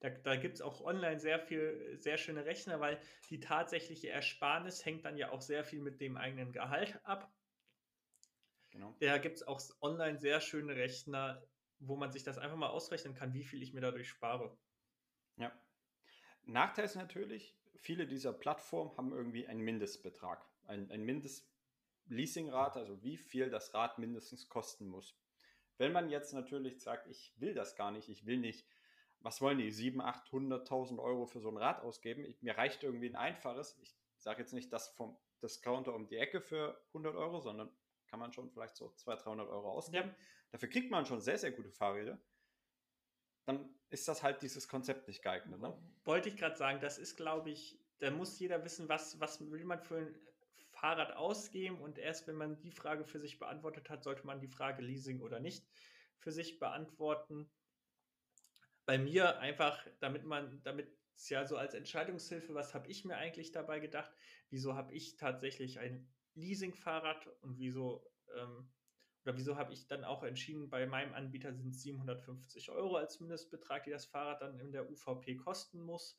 da, 0.00 0.10
da 0.10 0.36
gibt 0.36 0.54
es 0.54 0.60
auch 0.60 0.80
online 0.82 1.18
sehr 1.18 1.40
viel, 1.40 1.96
sehr 1.98 2.16
schöne 2.16 2.44
Rechner, 2.44 2.78
weil 2.80 3.00
die 3.28 3.40
tatsächliche 3.40 4.10
Ersparnis 4.10 4.84
hängt 4.84 5.04
dann 5.04 5.16
ja 5.16 5.30
auch 5.30 5.40
sehr 5.40 5.64
viel 5.64 5.80
mit 5.80 6.00
dem 6.00 6.16
eigenen 6.16 6.52
Gehalt 6.52 7.00
ab. 7.04 7.32
Genau. 8.70 8.94
Da 9.00 9.18
gibt 9.18 9.36
es 9.36 9.42
auch 9.42 9.60
online 9.80 10.18
sehr 10.18 10.40
schöne 10.40 10.76
Rechner, 10.76 11.44
wo 11.80 11.96
man 11.96 12.12
sich 12.12 12.22
das 12.22 12.38
einfach 12.38 12.56
mal 12.56 12.68
ausrechnen 12.68 13.14
kann, 13.14 13.34
wie 13.34 13.42
viel 13.42 13.62
ich 13.62 13.72
mir 13.72 13.80
dadurch 13.80 14.08
spare. 14.08 14.56
Ja. 15.36 15.50
Nachteil 16.44 16.84
ist 16.84 16.94
natürlich, 16.94 17.56
viele 17.80 18.06
dieser 18.06 18.32
Plattformen 18.32 18.96
haben 18.96 19.12
irgendwie 19.12 19.46
einen 19.46 19.60
Mindestbetrag, 19.60 20.44
ein, 20.66 20.90
ein 20.90 21.02
Mindest-Leasingrate, 21.02 22.78
also 22.78 23.02
wie 23.02 23.16
viel 23.16 23.50
das 23.50 23.74
Rad 23.74 23.98
mindestens 23.98 24.48
kosten 24.48 24.86
muss. 24.86 25.16
Wenn 25.78 25.92
man 25.92 26.10
jetzt 26.10 26.34
natürlich 26.34 26.80
sagt, 26.80 27.06
ich 27.08 27.32
will 27.38 27.54
das 27.54 27.74
gar 27.76 27.90
nicht, 27.90 28.08
ich 28.08 28.26
will 28.26 28.38
nicht, 28.38 28.66
was 29.20 29.40
wollen 29.40 29.58
die, 29.58 29.70
700, 29.70 30.28
800.000 30.30 30.98
Euro 30.98 31.26
für 31.26 31.40
so 31.40 31.48
ein 31.48 31.56
Rad 31.56 31.80
ausgeben? 31.80 32.24
Ich, 32.24 32.42
mir 32.42 32.56
reicht 32.56 32.82
irgendwie 32.82 33.08
ein 33.08 33.16
einfaches, 33.16 33.78
ich 33.82 33.96
sage 34.18 34.40
jetzt 34.40 34.52
nicht 34.52 34.72
das 34.72 34.88
vom 34.88 35.16
Discounter 35.42 35.94
um 35.94 36.06
die 36.06 36.16
Ecke 36.16 36.40
für 36.40 36.78
100 36.88 37.16
Euro, 37.16 37.40
sondern 37.40 37.70
kann 38.06 38.20
man 38.20 38.32
schon 38.32 38.50
vielleicht 38.50 38.76
so 38.76 38.92
200, 38.96 39.24
300 39.24 39.48
Euro 39.48 39.70
ausgeben. 39.70 40.08
Ja. 40.08 40.16
Dafür 40.50 40.68
kriegt 40.68 40.90
man 40.90 41.06
schon 41.06 41.20
sehr, 41.20 41.38
sehr 41.38 41.52
gute 41.52 41.70
Fahrräder. 41.70 42.18
Dann 43.46 43.68
ist 43.90 44.06
das 44.06 44.22
halt 44.22 44.42
dieses 44.42 44.68
Konzept 44.68 45.08
nicht 45.08 45.22
geeignet. 45.22 45.60
Ne? 45.60 45.76
Wollte 46.04 46.28
ich 46.28 46.36
gerade 46.36 46.56
sagen, 46.56 46.80
das 46.80 46.98
ist, 46.98 47.16
glaube 47.16 47.50
ich, 47.50 47.78
da 47.98 48.10
muss 48.10 48.38
jeder 48.38 48.64
wissen, 48.64 48.88
was, 48.88 49.18
was 49.20 49.40
will 49.50 49.64
man 49.64 49.80
für 49.80 49.98
ein 49.98 50.18
Fahrrad 50.70 51.12
ausgeben 51.12 51.80
und 51.80 51.98
erst 51.98 52.26
wenn 52.26 52.36
man 52.36 52.60
die 52.60 52.70
Frage 52.70 53.04
für 53.04 53.20
sich 53.20 53.38
beantwortet 53.38 53.90
hat, 53.90 54.02
sollte 54.02 54.26
man 54.26 54.40
die 54.40 54.48
Frage 54.48 54.82
Leasing 54.82 55.20
oder 55.20 55.40
nicht 55.40 55.66
für 56.18 56.32
sich 56.32 56.58
beantworten. 56.58 57.50
Bei 58.86 58.96
mir 58.98 59.38
einfach, 59.38 59.86
damit 60.00 60.24
man, 60.24 60.62
damit 60.62 60.96
es 61.16 61.28
ja 61.28 61.46
so 61.46 61.56
als 61.56 61.74
Entscheidungshilfe, 61.74 62.54
was 62.54 62.74
habe 62.74 62.88
ich 62.88 63.04
mir 63.04 63.16
eigentlich 63.16 63.52
dabei 63.52 63.78
gedacht? 63.80 64.10
Wieso 64.48 64.74
habe 64.74 64.94
ich 64.94 65.16
tatsächlich 65.16 65.78
ein 65.78 66.08
Leasing-Fahrrad 66.34 67.26
und 67.42 67.58
wieso 67.58 68.10
ähm, 68.36 68.70
oder 69.24 69.36
wieso 69.36 69.56
habe 69.56 69.72
ich 69.72 69.86
dann 69.86 70.04
auch 70.04 70.22
entschieden, 70.22 70.70
bei 70.70 70.86
meinem 70.86 71.14
Anbieter 71.14 71.52
sind 71.52 71.68
es 71.68 71.82
750 71.82 72.70
Euro 72.70 72.96
als 72.96 73.20
Mindestbetrag, 73.20 73.84
die 73.84 73.90
das 73.90 74.06
Fahrrad 74.06 74.40
dann 74.40 74.58
in 74.58 74.72
der 74.72 74.90
UVP 74.90 75.36
kosten 75.36 75.80
muss. 75.80 76.18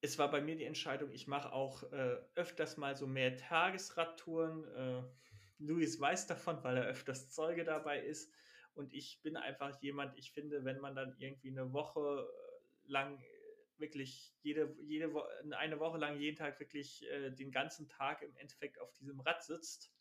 Es 0.00 0.18
war 0.18 0.30
bei 0.30 0.40
mir 0.40 0.56
die 0.56 0.64
Entscheidung, 0.64 1.10
ich 1.10 1.26
mache 1.26 1.52
auch 1.52 1.82
äh, 1.92 2.18
öfters 2.34 2.76
mal 2.76 2.94
so 2.94 3.06
mehr 3.06 3.36
Tagesradtouren. 3.36 4.64
Äh, 4.64 5.02
Luis 5.58 5.98
weiß 5.98 6.26
davon, 6.26 6.62
weil 6.62 6.76
er 6.76 6.84
öfters 6.84 7.30
Zeuge 7.30 7.64
dabei 7.64 8.00
ist. 8.04 8.32
Und 8.74 8.92
ich 8.92 9.20
bin 9.22 9.36
einfach 9.36 9.80
jemand, 9.80 10.16
ich 10.16 10.32
finde, 10.32 10.64
wenn 10.64 10.78
man 10.78 10.94
dann 10.94 11.16
irgendwie 11.18 11.50
eine 11.50 11.72
Woche 11.72 12.28
äh, 12.30 12.90
lang 12.90 13.20
wirklich 13.78 14.34
jede, 14.42 14.76
jede 14.80 15.10
eine 15.56 15.80
Woche 15.80 15.98
lang 15.98 16.20
jeden 16.20 16.36
Tag 16.36 16.60
wirklich 16.60 17.04
äh, 17.08 17.30
den 17.30 17.50
ganzen 17.50 17.88
Tag 17.88 18.22
im 18.22 18.36
Endeffekt 18.36 18.80
auf 18.80 18.92
diesem 18.92 19.20
Rad 19.20 19.42
sitzt, 19.42 19.92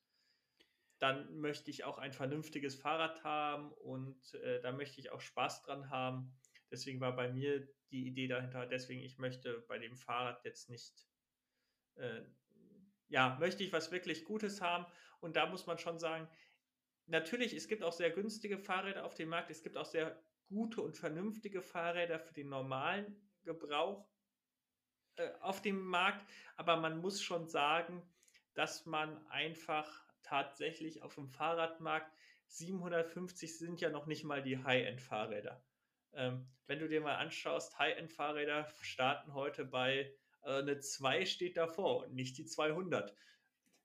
dann 1.00 1.40
möchte 1.40 1.70
ich 1.70 1.84
auch 1.84 1.98
ein 1.98 2.14
vernünftiges 2.14 2.76
Fahrrad 2.76 3.24
haben 3.24 3.72
und 3.74 4.34
äh, 4.36 4.62
da 4.62 4.72
möchte 4.72 5.00
ich 5.00 5.12
auch 5.12 5.22
Spaß 5.22 5.64
dran 5.64 5.90
haben. 5.90 6.36
Deswegen 6.72 7.00
war 7.00 7.16
bei 7.16 7.32
mir 7.32 7.68
die 7.92 8.08
Idee 8.08 8.28
dahinter, 8.28 8.66
deswegen 8.66 9.02
ich 9.02 9.18
möchte 9.18 9.62
bei 9.68 9.78
dem 9.78 9.96
Fahrrad 9.96 10.44
jetzt 10.44 10.70
nicht, 10.70 11.08
äh, 11.96 12.22
ja, 13.10 13.38
möchte 13.40 13.64
ich 13.64 13.72
was 13.72 13.92
wirklich 13.92 14.26
Gutes 14.26 14.62
haben. 14.62 14.86
Und 15.20 15.36
da 15.36 15.46
muss 15.46 15.66
man 15.66 15.78
schon 15.78 16.00
sagen, 16.00 16.28
natürlich, 17.06 17.54
es 17.54 17.68
gibt 17.68 17.84
auch 17.84 17.94
sehr 17.94 18.12
günstige 18.12 18.58
Fahrräder 18.58 19.06
auf 19.06 19.16
dem 19.16 19.30
Markt, 19.30 19.50
es 19.50 19.64
gibt 19.64 19.78
auch 19.78 19.86
sehr 19.86 20.22
gute 20.50 20.82
und 20.82 20.98
vernünftige 20.98 21.62
Fahrräder 21.62 22.20
für 22.20 22.34
den 22.34 22.50
normalen 22.50 23.22
Gebrauch 23.44 24.08
äh, 25.16 25.32
auf 25.42 25.62
dem 25.62 25.80
Markt, 25.86 26.28
aber 26.56 26.78
man 26.78 27.00
muss 27.00 27.22
schon 27.22 27.48
sagen, 27.48 28.02
dass 28.54 28.86
man 28.86 29.26
einfach 29.28 30.07
tatsächlich 30.28 31.02
auf 31.04 31.16
dem 31.16 31.28
Fahrradmarkt 31.28 32.12
750 32.48 33.58
sind 33.58 33.82
ja 33.82 33.90
noch 33.90 34.06
nicht 34.06 34.24
mal 34.24 34.42
die 34.42 34.58
High-End-Fahrräder. 34.64 35.64
Ähm, 36.14 36.48
wenn 36.66 36.80
du 36.80 36.88
dir 36.88 37.02
mal 37.02 37.16
anschaust, 37.16 37.78
High-End-Fahrräder 37.78 38.72
starten 38.82 39.34
heute 39.34 39.66
bei 39.66 40.14
äh, 40.44 40.60
eine 40.60 40.80
2 40.80 41.26
steht 41.26 41.58
davor 41.58 42.06
und 42.06 42.14
nicht 42.14 42.38
die 42.38 42.46
200. 42.46 43.14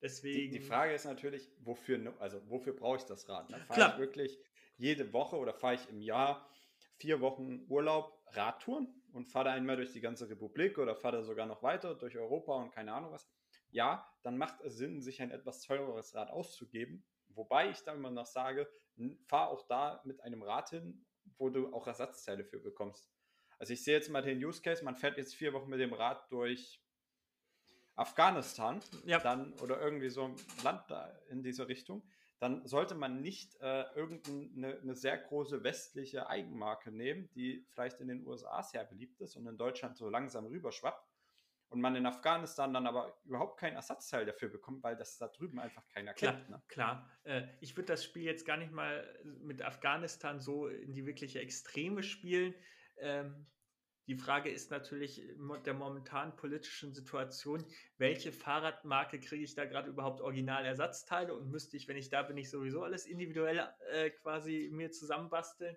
Deswegen. 0.01 0.53
Die, 0.53 0.59
die 0.59 0.65
Frage 0.65 0.95
ist 0.95 1.05
natürlich, 1.05 1.51
wofür, 1.61 2.15
also 2.21 2.41
wofür 2.49 2.75
brauche 2.75 2.99
ich 2.99 3.05
das 3.05 3.29
Rad? 3.29 3.51
Ne? 3.51 3.61
Fahre 3.67 3.93
ich 3.93 3.99
wirklich 3.99 4.39
jede 4.77 5.13
Woche 5.13 5.37
oder 5.37 5.55
fahre 5.55 5.75
ich 5.75 5.89
im 5.89 6.01
Jahr 6.01 6.49
vier 6.97 7.21
Wochen 7.21 7.65
Urlaub 7.69 8.21
Radtouren? 8.29 9.03
und 9.13 9.29
fahre 9.29 9.47
da 9.47 9.53
einmal 9.53 9.77
durch 9.77 9.93
die 9.93 10.01
ganze 10.01 10.29
Republik 10.29 10.79
oder 10.79 10.97
fahre 10.97 11.19
da 11.19 11.23
sogar 11.23 11.47
noch 11.47 11.63
weiter 11.63 11.95
durch 11.95 12.17
Europa 12.17 12.55
und 12.55 12.73
keine 12.73 12.93
Ahnung 12.93 13.13
was, 13.13 13.29
ja, 13.73 14.07
dann 14.23 14.39
macht 14.39 14.61
es 14.61 14.77
Sinn, 14.77 15.03
sich 15.03 15.21
ein 15.21 15.31
etwas 15.31 15.63
teureres 15.63 16.15
Rad 16.15 16.31
auszugeben. 16.31 17.05
Wobei 17.29 17.71
ich 17.71 17.83
dann 17.83 17.97
immer 17.97 18.11
noch 18.11 18.27
sage, 18.27 18.69
fahr 19.27 19.49
auch 19.49 19.67
da 19.67 20.01
mit 20.05 20.21
einem 20.21 20.43
Rad 20.43 20.71
hin, 20.71 21.05
wo 21.39 21.49
du 21.49 21.73
auch 21.73 21.87
Ersatzteile 21.87 22.45
für 22.45 22.61
bekommst. 22.61 23.11
Also 23.59 23.73
ich 23.73 23.83
sehe 23.83 23.95
jetzt 23.95 24.11
mal 24.11 24.23
den 24.23 24.45
Use 24.45 24.61
Case, 24.61 24.85
man 24.85 24.97
fährt 24.97 25.17
jetzt 25.17 25.35
vier 25.35 25.53
Wochen 25.53 25.71
mit 25.71 25.81
dem 25.81 25.93
Rad 25.93 26.31
durch 26.31 26.83
Afghanistan 27.95 28.81
ja. 29.05 29.19
dann 29.19 29.53
oder 29.61 29.81
irgendwie 29.81 30.11
so 30.11 30.25
ein 30.25 30.37
Land 30.63 30.91
da 30.91 31.09
in 31.29 31.43
diese 31.43 31.69
Richtung, 31.69 32.03
dann 32.39 32.67
sollte 32.67 32.95
man 32.95 33.21
nicht 33.21 33.55
äh, 33.61 33.85
irgendeine 33.95 34.81
eine 34.81 34.95
sehr 34.97 35.17
große 35.17 35.63
westliche 35.63 36.27
Eigenmarke 36.27 36.91
nehmen, 36.91 37.31
die 37.35 37.65
vielleicht 37.69 38.01
in 38.01 38.09
den 38.09 38.27
USA 38.27 38.63
sehr 38.63 38.85
beliebt 38.85 39.21
ist 39.21 39.37
und 39.37 39.47
in 39.47 39.57
Deutschland 39.57 39.97
so 39.97 40.09
langsam 40.09 40.47
rüberschwappt 40.47 41.12
und 41.73 41.81
man 41.81 41.97
in 41.97 42.07
Afghanistan 42.07 42.73
dann 42.75 42.87
aber 42.87 43.19
überhaupt 43.25 43.59
keinen 43.59 43.77
Ersatzteil 43.77 44.27
dafür 44.27 44.51
bekommt, 44.51 44.83
weil 44.83 44.97
das 44.97 45.17
da 45.17 45.29
drüben 45.29 45.59
einfach 45.59 45.87
keiner 45.89 46.13
klar, 46.13 46.35
kennt. 46.35 46.51
Ne? 46.51 46.63
Klar, 46.69 47.11
äh, 47.25 47.45
ich 47.61 47.77
würde 47.77 47.87
das 47.87 48.05
Spiel 48.05 48.25
jetzt 48.25 48.47
gar 48.47 48.59
nicht 48.59 48.73
mal 48.73 49.07
mit 49.41 49.63
Afghanistan 49.63 50.41
so 50.41 50.69
in 50.69 50.93
die 50.93 51.07
wirkliche 51.07 51.41
Extreme 51.41 52.03
spielen. 52.03 52.55
Ähm, 52.99 53.47
die 54.09 54.17
Frage 54.17 54.51
ist 54.51 54.71
natürlich 54.71 55.23
der 55.65 55.75
momentanen 55.75 56.35
politischen 56.35 56.93
Situation, 56.93 57.65
welche 57.99 58.33
Fahrradmarke 58.33 59.21
kriege 59.21 59.45
ich 59.45 59.55
da 59.55 59.65
gerade 59.65 59.89
überhaupt 59.89 60.21
Originalersatzteile 60.21 61.33
und 61.35 61.51
müsste 61.51 61.77
ich, 61.77 61.87
wenn 61.87 61.97
ich 61.97 62.11
da 62.11 62.23
bin, 62.23 62.37
ich 62.37 62.51
sowieso 62.51 62.83
alles 62.83 63.07
individuell 63.07 63.67
äh, 63.93 64.11
quasi 64.11 64.71
mir 64.73 64.91
zusammenbasteln. 64.91 65.77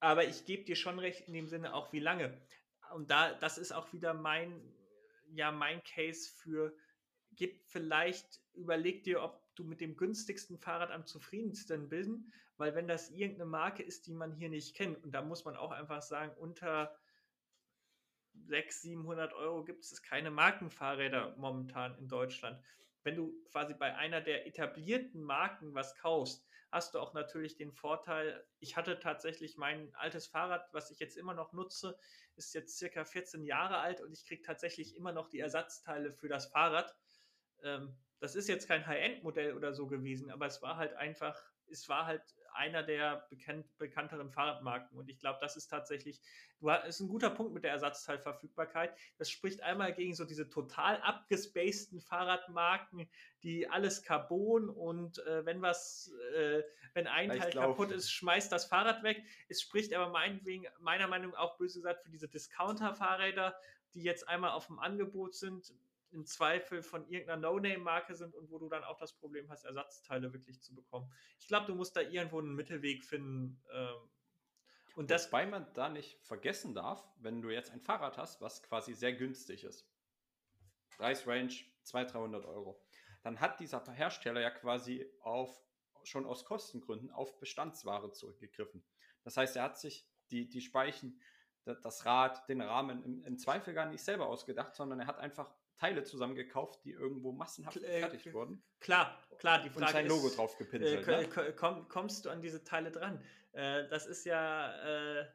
Aber 0.00 0.24
ich 0.26 0.46
gebe 0.46 0.64
dir 0.64 0.76
schon 0.76 0.98
recht 0.98 1.28
in 1.28 1.34
dem 1.34 1.48
Sinne 1.48 1.74
auch, 1.74 1.92
wie 1.92 2.00
lange. 2.00 2.40
Und 2.94 3.10
da, 3.10 3.34
das 3.34 3.58
ist 3.58 3.72
auch 3.72 3.92
wieder 3.92 4.14
mein, 4.14 4.60
ja, 5.32 5.52
mein 5.52 5.82
Case 5.84 6.30
für, 6.30 6.74
gib 7.32 7.64
vielleicht, 7.66 8.40
überleg 8.54 9.04
dir, 9.04 9.22
ob 9.22 9.42
du 9.54 9.64
mit 9.64 9.80
dem 9.80 9.96
günstigsten 9.96 10.58
Fahrrad 10.58 10.90
am 10.90 11.06
zufriedensten 11.06 11.88
bist, 11.88 12.10
weil 12.56 12.74
wenn 12.74 12.88
das 12.88 13.10
irgendeine 13.10 13.50
Marke 13.50 13.82
ist, 13.82 14.06
die 14.06 14.14
man 14.14 14.32
hier 14.32 14.48
nicht 14.48 14.74
kennt, 14.74 15.02
und 15.04 15.12
da 15.12 15.22
muss 15.22 15.44
man 15.44 15.56
auch 15.56 15.70
einfach 15.70 16.02
sagen, 16.02 16.32
unter 16.38 16.96
600, 18.46 18.72
700 18.72 19.32
Euro 19.34 19.64
gibt 19.64 19.84
es 19.84 20.02
keine 20.02 20.30
Markenfahrräder 20.30 21.36
momentan 21.36 21.96
in 21.98 22.08
Deutschland. 22.08 22.60
Wenn 23.02 23.16
du 23.16 23.32
quasi 23.50 23.74
bei 23.74 23.94
einer 23.96 24.20
der 24.20 24.46
etablierten 24.46 25.22
Marken 25.22 25.74
was 25.74 25.96
kaufst, 25.96 26.47
hast 26.70 26.94
du 26.94 27.00
auch 27.00 27.14
natürlich 27.14 27.56
den 27.56 27.72
Vorteil, 27.72 28.46
ich 28.60 28.76
hatte 28.76 28.98
tatsächlich 29.00 29.56
mein 29.56 29.94
altes 29.94 30.26
Fahrrad, 30.26 30.68
was 30.72 30.90
ich 30.90 30.98
jetzt 30.98 31.16
immer 31.16 31.34
noch 31.34 31.52
nutze, 31.52 31.98
ist 32.36 32.54
jetzt 32.54 32.78
circa 32.78 33.04
14 33.04 33.44
Jahre 33.44 33.78
alt 33.78 34.00
und 34.00 34.12
ich 34.12 34.24
kriege 34.26 34.42
tatsächlich 34.42 34.96
immer 34.96 35.12
noch 35.12 35.28
die 35.28 35.40
Ersatzteile 35.40 36.12
für 36.12 36.28
das 36.28 36.46
Fahrrad. 36.46 36.94
Ähm, 37.62 37.96
das 38.20 38.34
ist 38.34 38.48
jetzt 38.48 38.68
kein 38.68 38.86
High-End-Modell 38.86 39.54
oder 39.54 39.72
so 39.72 39.86
gewesen, 39.86 40.30
aber 40.30 40.46
es 40.46 40.60
war 40.60 40.76
halt 40.76 40.94
einfach, 40.94 41.40
es 41.70 41.88
war 41.88 42.06
halt 42.06 42.22
einer 42.58 42.82
der 42.82 43.26
bekannt, 43.30 43.66
bekannteren 43.78 44.30
Fahrradmarken. 44.30 44.98
Und 44.98 45.08
ich 45.08 45.18
glaube, 45.18 45.38
das 45.40 45.56
ist 45.56 45.68
tatsächlich, 45.68 46.20
du 46.58 46.70
hast, 46.70 46.86
ist 46.86 47.00
ein 47.00 47.08
guter 47.08 47.30
Punkt 47.30 47.54
mit 47.54 47.64
der 47.64 47.70
Ersatzteilverfügbarkeit. 47.70 48.92
Das 49.16 49.30
spricht 49.30 49.62
einmal 49.62 49.94
gegen 49.94 50.14
so 50.14 50.24
diese 50.24 50.50
total 50.50 51.00
abgespaceden 51.00 52.00
Fahrradmarken, 52.00 53.08
die 53.42 53.68
alles 53.68 54.02
Carbon 54.02 54.68
und 54.68 55.18
äh, 55.26 55.46
wenn 55.46 55.62
was, 55.62 56.12
äh, 56.34 56.62
wenn 56.94 57.06
ein 57.06 57.30
Teil 57.30 57.52
kaputt 57.52 57.92
ist, 57.92 58.10
schmeißt 58.10 58.50
das 58.50 58.66
Fahrrad 58.66 59.02
weg. 59.04 59.22
Es 59.48 59.62
spricht 59.62 59.94
aber 59.94 60.10
meinetwegen, 60.10 60.66
meiner 60.80 61.06
Meinung 61.06 61.30
nach 61.30 61.38
auch 61.38 61.56
böse 61.56 61.78
gesagt 61.78 62.02
für 62.02 62.10
diese 62.10 62.28
Discounter-Fahrräder, 62.28 63.54
die 63.94 64.02
jetzt 64.02 64.28
einmal 64.28 64.50
auf 64.50 64.66
dem 64.66 64.80
Angebot 64.80 65.34
sind, 65.34 65.72
im 66.10 66.24
Zweifel 66.26 66.82
von 66.82 67.08
irgendeiner 67.08 67.40
No-Name-Marke 67.40 68.14
sind 68.14 68.34
und 68.34 68.50
wo 68.50 68.58
du 68.58 68.68
dann 68.68 68.84
auch 68.84 68.98
das 68.98 69.14
Problem 69.14 69.48
hast, 69.50 69.64
Ersatzteile 69.64 70.32
wirklich 70.32 70.60
zu 70.62 70.74
bekommen. 70.74 71.12
Ich 71.38 71.48
glaube, 71.48 71.66
du 71.66 71.74
musst 71.74 71.96
da 71.96 72.00
irgendwo 72.00 72.38
einen 72.38 72.54
Mittelweg 72.54 73.04
finden. 73.04 73.62
Ähm, 73.72 73.96
und 74.96 75.10
das, 75.10 75.26
Wobei 75.26 75.46
man 75.46 75.72
da 75.74 75.88
nicht 75.88 76.18
vergessen 76.22 76.74
darf, 76.74 77.06
wenn 77.18 77.40
du 77.40 77.50
jetzt 77.50 77.70
ein 77.70 77.80
Fahrrad 77.80 78.18
hast, 78.18 78.40
was 78.40 78.62
quasi 78.62 78.94
sehr 78.94 79.12
günstig 79.12 79.64
ist, 79.64 79.88
Preisrange 80.96 81.64
200, 81.84 82.14
300 82.14 82.44
Euro, 82.46 82.82
dann 83.22 83.40
hat 83.40 83.60
dieser 83.60 83.84
Hersteller 83.92 84.40
ja 84.40 84.50
quasi 84.50 85.06
auf, 85.20 85.62
schon 86.02 86.26
aus 86.26 86.44
Kostengründen 86.44 87.10
auf 87.10 87.38
Bestandsware 87.38 88.10
zurückgegriffen. 88.12 88.84
Das 89.22 89.36
heißt, 89.36 89.56
er 89.56 89.64
hat 89.64 89.78
sich 89.78 90.08
die, 90.30 90.48
die 90.48 90.60
Speichen, 90.60 91.20
das 91.64 92.06
Rad, 92.06 92.48
den 92.48 92.62
Rahmen 92.62 93.04
im, 93.04 93.24
im 93.24 93.38
Zweifel 93.38 93.74
gar 93.74 93.86
nicht 93.86 94.02
selber 94.02 94.26
ausgedacht, 94.26 94.74
sondern 94.74 95.00
er 95.00 95.06
hat 95.06 95.18
einfach 95.18 95.54
Teile 95.78 96.02
zusammengekauft, 96.02 96.84
die 96.84 96.90
irgendwo 96.90 97.32
massenhaft 97.32 97.76
äh, 97.76 98.00
fertig 98.00 98.32
wurden. 98.32 98.62
Klar, 98.80 99.22
klar, 99.38 99.62
die 99.62 99.70
Frage 99.70 99.84
und 99.86 99.92
sein 99.92 100.06
ist, 100.06 100.12
Logo 100.12 100.28
drauf 100.28 100.56
gepinselt. 100.56 101.06
Äh, 101.06 101.26
ne? 101.26 101.52
komm, 101.54 101.88
kommst 101.88 102.24
du 102.24 102.30
an 102.30 102.42
diese 102.42 102.64
Teile 102.64 102.90
dran? 102.90 103.22
Äh, 103.52 103.88
das 103.88 104.06
ist 104.06 104.24
ja 104.24 105.20
äh, 105.20 105.26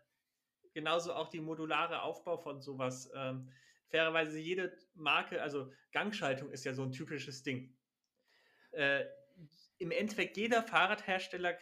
genauso 0.74 1.14
auch 1.14 1.30
die 1.30 1.40
modulare 1.40 2.02
Aufbau 2.02 2.38
von 2.38 2.62
sowas. 2.62 3.10
Ähm, 3.16 3.50
fairerweise 3.88 4.40
jede 4.40 4.78
Marke, 4.96 5.42
also 5.42 5.72
Gangschaltung 5.92 6.52
ist 6.52 6.66
ja 6.66 6.74
so 6.74 6.84
ein 6.84 6.92
typisches 6.92 7.44
Ding. 7.44 7.78
Äh, 8.72 9.06
Im 9.78 9.92
Endeffekt 9.92 10.36
jeder 10.36 10.64
Fahrradhersteller, 10.64 11.58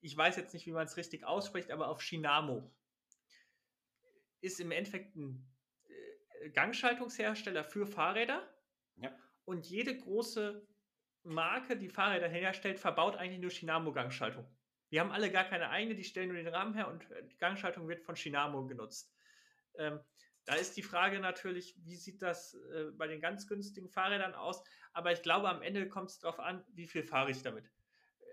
ich 0.00 0.16
weiß 0.16 0.36
jetzt 0.36 0.54
nicht, 0.54 0.66
wie 0.66 0.72
man 0.72 0.86
es 0.86 0.96
richtig 0.96 1.24
ausspricht, 1.24 1.70
aber 1.70 1.88
auf 1.88 2.00
Shinamo 2.00 2.70
ist 4.40 4.60
im 4.60 4.70
Endeffekt 4.70 5.16
ein 5.16 5.44
Gangschaltungshersteller 6.52 7.64
für 7.64 7.86
Fahrräder. 7.86 8.46
Ja. 8.96 9.16
Und 9.44 9.66
jede 9.66 9.96
große 9.96 10.66
Marke, 11.22 11.76
die 11.76 11.88
Fahrräder 11.88 12.28
herstellt, 12.28 12.78
verbaut 12.78 13.16
eigentlich 13.16 13.40
nur 13.40 13.50
Shinamo-Gangschaltung. 13.50 14.46
Die 14.90 15.00
haben 15.00 15.10
alle 15.10 15.30
gar 15.30 15.44
keine 15.44 15.70
eigene, 15.70 15.94
die 15.94 16.04
stellen 16.04 16.28
nur 16.28 16.36
den 16.36 16.48
Rahmen 16.48 16.74
her 16.74 16.88
und 16.88 17.10
äh, 17.10 17.24
die 17.24 17.36
Gangschaltung 17.36 17.88
wird 17.88 18.02
von 18.02 18.16
Shinamo 18.16 18.66
genutzt. 18.66 19.12
Ähm, 19.74 20.00
da 20.44 20.54
ist 20.54 20.76
die 20.76 20.82
Frage 20.82 21.18
natürlich, 21.18 21.74
wie 21.84 21.96
sieht 21.96 22.22
das 22.22 22.54
äh, 22.54 22.92
bei 22.92 23.08
den 23.08 23.20
ganz 23.20 23.48
günstigen 23.48 23.88
Fahrrädern 23.88 24.34
aus? 24.34 24.62
Aber 24.92 25.10
ich 25.12 25.22
glaube, 25.22 25.48
am 25.48 25.60
Ende 25.60 25.88
kommt 25.88 26.10
es 26.10 26.20
darauf 26.20 26.38
an, 26.38 26.64
wie 26.72 26.86
viel 26.86 27.02
fahre 27.02 27.32
ich 27.32 27.42
damit. 27.42 27.68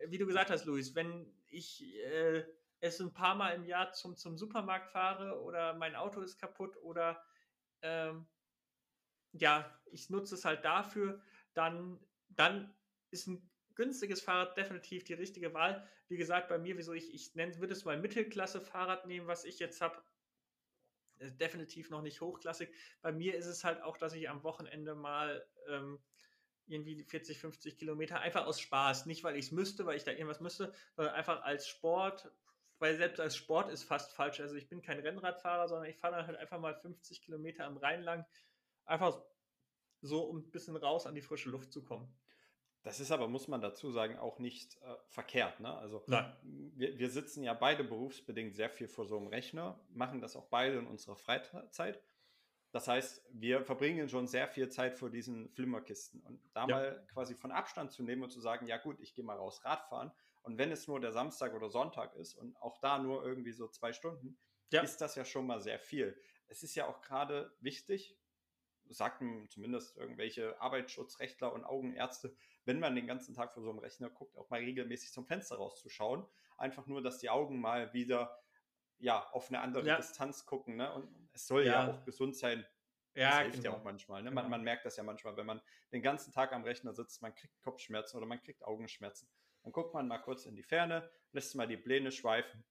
Äh, 0.02 0.12
wie 0.12 0.20
du 0.20 0.28
gesagt 0.28 0.52
hast, 0.52 0.66
Luis, 0.66 0.94
wenn 0.94 1.34
ich 1.48 1.84
äh, 2.06 2.46
es 2.82 3.00
ein 3.00 3.14
paar 3.14 3.34
Mal 3.34 3.56
im 3.56 3.64
Jahr 3.64 3.94
zum, 3.94 4.16
zum 4.16 4.38
Supermarkt 4.38 4.92
fahre 4.92 5.42
oder 5.42 5.74
mein 5.74 5.96
Auto 5.96 6.22
ist 6.22 6.38
kaputt 6.38 6.78
oder 6.84 7.24
ähm, 7.84 8.26
ja, 9.34 9.80
ich 9.92 10.10
nutze 10.10 10.36
es 10.36 10.46
halt 10.46 10.66
dafür, 10.66 11.22
dann, 11.54 12.00
dann 12.30 12.76
ist 13.12 13.28
ein 13.28 13.50
günstiges 13.76 14.22
Fahrrad 14.22 14.58
definitiv 14.58 15.04
die 15.04 15.14
richtige 15.14 15.54
Wahl. 15.54 15.88
Wie 16.08 16.18
gesagt, 16.18 16.50
bei 16.50 16.58
mir, 16.58 16.78
wieso 16.78 16.94
ich, 16.94 17.14
ich 17.14 17.36
nenne, 17.36 17.58
würde 17.60 17.74
es 17.74 17.86
mal 17.86 18.00
Mittelklasse-Fahrrad 18.00 19.06
nehmen, 19.08 19.28
was 19.28 19.46
ich 19.46 19.60
jetzt 19.60 19.82
habe. 19.82 20.04
Definitiv 21.20 21.90
noch 21.90 22.02
nicht 22.02 22.22
hochklassig. 22.22 22.74
Bei 23.02 23.12
mir 23.12 23.36
ist 23.36 23.46
es 23.46 23.64
halt 23.64 23.82
auch, 23.82 23.98
dass 23.98 24.14
ich 24.14 24.30
am 24.30 24.44
Wochenende 24.44 24.96
mal 24.96 25.48
ähm, 25.68 26.04
irgendwie 26.66 27.04
40, 27.04 27.40
50 27.40 27.78
Kilometer 27.78 28.20
einfach 28.20 28.46
aus 28.46 28.60
Spaß, 28.60 29.06
nicht 29.06 29.24
weil 29.24 29.36
ich 29.38 29.46
es 29.46 29.52
müsste, 29.52 29.86
weil 29.86 29.98
ich 29.98 30.04
da 30.04 30.12
irgendwas 30.12 30.40
müsste, 30.40 30.74
sondern 30.96 31.14
einfach 31.14 31.44
als 31.44 31.68
Sport, 31.68 32.32
weil 32.84 32.98
selbst 32.98 33.22
als 33.22 33.38
Sport 33.38 33.72
ist 33.72 33.86
fast 33.86 34.12
falsch. 34.12 34.42
Also 34.42 34.56
ich 34.56 34.68
bin 34.68 34.82
kein 34.82 35.00
Rennradfahrer, 35.00 35.70
sondern 35.70 35.90
ich 35.90 35.98
fahre 35.98 36.18
dann 36.18 36.28
halt 36.28 36.38
einfach 36.38 36.60
mal 36.60 36.76
50 36.76 37.22
Kilometer 37.22 37.64
am 37.64 37.78
Rhein 37.78 38.02
lang, 38.02 38.26
einfach 38.84 39.24
so, 40.02 40.24
um 40.24 40.40
ein 40.40 40.52
bisschen 40.52 40.76
raus 40.76 41.08
an 41.08 41.16
die 41.16 41.22
frische 41.22 41.50
Luft 41.50 41.72
zu 41.72 41.82
kommen. 41.82 42.14
Das 42.82 43.00
ist 43.00 43.12
aber, 43.12 43.30
muss 43.30 43.48
man 43.48 43.62
dazu 43.62 43.90
sagen, 43.92 44.18
auch 44.18 44.38
nicht 44.38 44.76
äh, 44.82 44.96
verkehrt. 45.08 45.62
Ne? 45.62 45.74
Also 45.74 46.04
wir, 46.76 47.00
wir, 47.00 47.10
sitzen 47.10 47.42
ja 47.42 47.54
beide 47.54 47.86
berufsbedingt 47.86 48.54
sehr 48.54 48.70
viel 48.70 48.90
vor 48.90 49.06
so 49.06 49.16
einem 49.16 49.28
Rechner, 49.28 49.80
machen 49.88 50.20
das 50.20 50.36
auch 50.36 50.48
beide 50.48 50.80
in 50.80 50.86
unserer 50.86 51.16
Freizeit. 51.16 52.02
Das 52.74 52.90
heißt, 52.90 53.24
wir 53.32 53.64
verbringen 53.64 54.10
schon 54.10 54.28
sehr 54.28 54.50
viel 54.50 54.68
Zeit 54.68 54.98
vor 54.98 55.10
diesen 55.10 55.48
Flimmerkisten. 55.52 56.20
Und 56.24 56.42
da 56.54 56.68
ja. 56.68 56.76
mal 56.76 57.08
quasi 57.14 57.34
von 57.34 57.54
Abstand 57.54 57.94
zu 57.94 58.04
nehmen 58.04 58.24
und 58.24 58.32
zu 58.32 58.42
sagen, 58.42 58.68
ja 58.68 58.76
gut, 58.76 59.00
ich 59.00 59.16
gehe 59.16 59.24
mal 59.24 59.38
raus 59.38 59.64
Radfahren, 59.64 60.12
und 60.44 60.58
wenn 60.58 60.72
es 60.72 60.88
nur 60.88 61.00
der 61.00 61.12
Samstag 61.12 61.54
oder 61.54 61.70
Sonntag 61.70 62.16
ist 62.16 62.36
und 62.36 62.56
auch 62.62 62.78
da 62.80 63.00
nur 63.00 63.26
irgendwie 63.26 63.54
so 63.54 63.68
zwei 63.68 63.94
Stunden, 63.94 64.38
ja. 64.72 64.82
ist 64.82 65.02
das 65.02 65.16
ja 65.16 65.26
schon 65.26 65.48
mal 65.48 65.62
sehr 65.62 65.80
viel. 65.80 66.20
Es 66.48 66.64
ist 66.64 66.76
ja 66.76 66.86
auch 66.88 67.02
gerade 67.02 67.56
wichtig, 67.62 68.18
sagten 68.90 69.50
zumindest 69.50 69.98
irgendwelche 69.98 70.60
Arbeitsschutzrechtler 70.60 71.54
und 71.54 71.64
Augenärzte, 71.64 72.36
wenn 72.66 72.80
man 72.80 72.96
den 72.96 73.08
ganzen 73.08 73.34
Tag 73.34 73.54
vor 73.54 73.64
so 73.64 73.70
einem 73.70 73.80
Rechner 73.80 74.10
guckt, 74.10 74.38
auch 74.38 74.50
mal 74.50 74.60
regelmäßig 74.60 75.12
zum 75.12 75.26
Fenster 75.26 75.56
rauszuschauen. 75.56 76.26
Einfach 76.58 76.88
nur, 76.88 77.02
dass 77.02 77.20
die 77.20 77.30
Augen 77.30 77.60
mal 77.60 77.94
wieder 77.94 78.38
ja, 79.00 79.28
auf 79.32 79.50
eine 79.50 79.62
andere 79.62 79.86
ja. 79.88 79.98
Distanz 79.98 80.46
gucken. 80.46 80.76
Ne? 80.76 80.94
Und 80.94 81.10
es 81.34 81.48
soll 81.48 81.66
ja, 81.66 81.88
ja 81.88 81.92
auch 81.92 82.06
gesund 82.06 82.36
sein. 82.36 82.66
Ja, 83.16 83.30
das 83.30 83.40
hilft 83.40 83.58
genau. 83.58 83.72
ja 83.72 83.80
auch 83.80 83.84
manchmal. 83.84 84.24
Ne? 84.24 84.32
Man, 84.32 84.46
genau. 84.46 84.58
man, 84.58 84.64
merkt 84.64 84.86
das 84.86 84.98
ja 84.98 85.04
manchmal, 85.04 85.38
wenn 85.38 85.46
man 85.46 85.62
den 85.92 86.02
ganzen 86.02 86.32
Tag 86.32 86.52
am 86.54 86.64
Rechner 86.64 86.94
sitzt, 86.94 87.22
man 87.22 87.34
kriegt 87.34 87.62
Kopfschmerzen 87.62 88.18
oder 88.18 88.26
man 88.26 88.42
kriegt 88.42 88.64
Augenschmerzen. 88.64 89.30
Dann 89.64 89.72
guckt 89.72 89.94
man 89.94 90.08
mal 90.08 90.20
kurz 90.20 90.46
in 90.46 90.56
die 90.56 90.64
Ferne, 90.64 91.10
lässt 91.32 91.56
mal 91.56 91.68
die 91.68 91.78
Pläne 91.78 92.12
schweifen, 92.12 92.64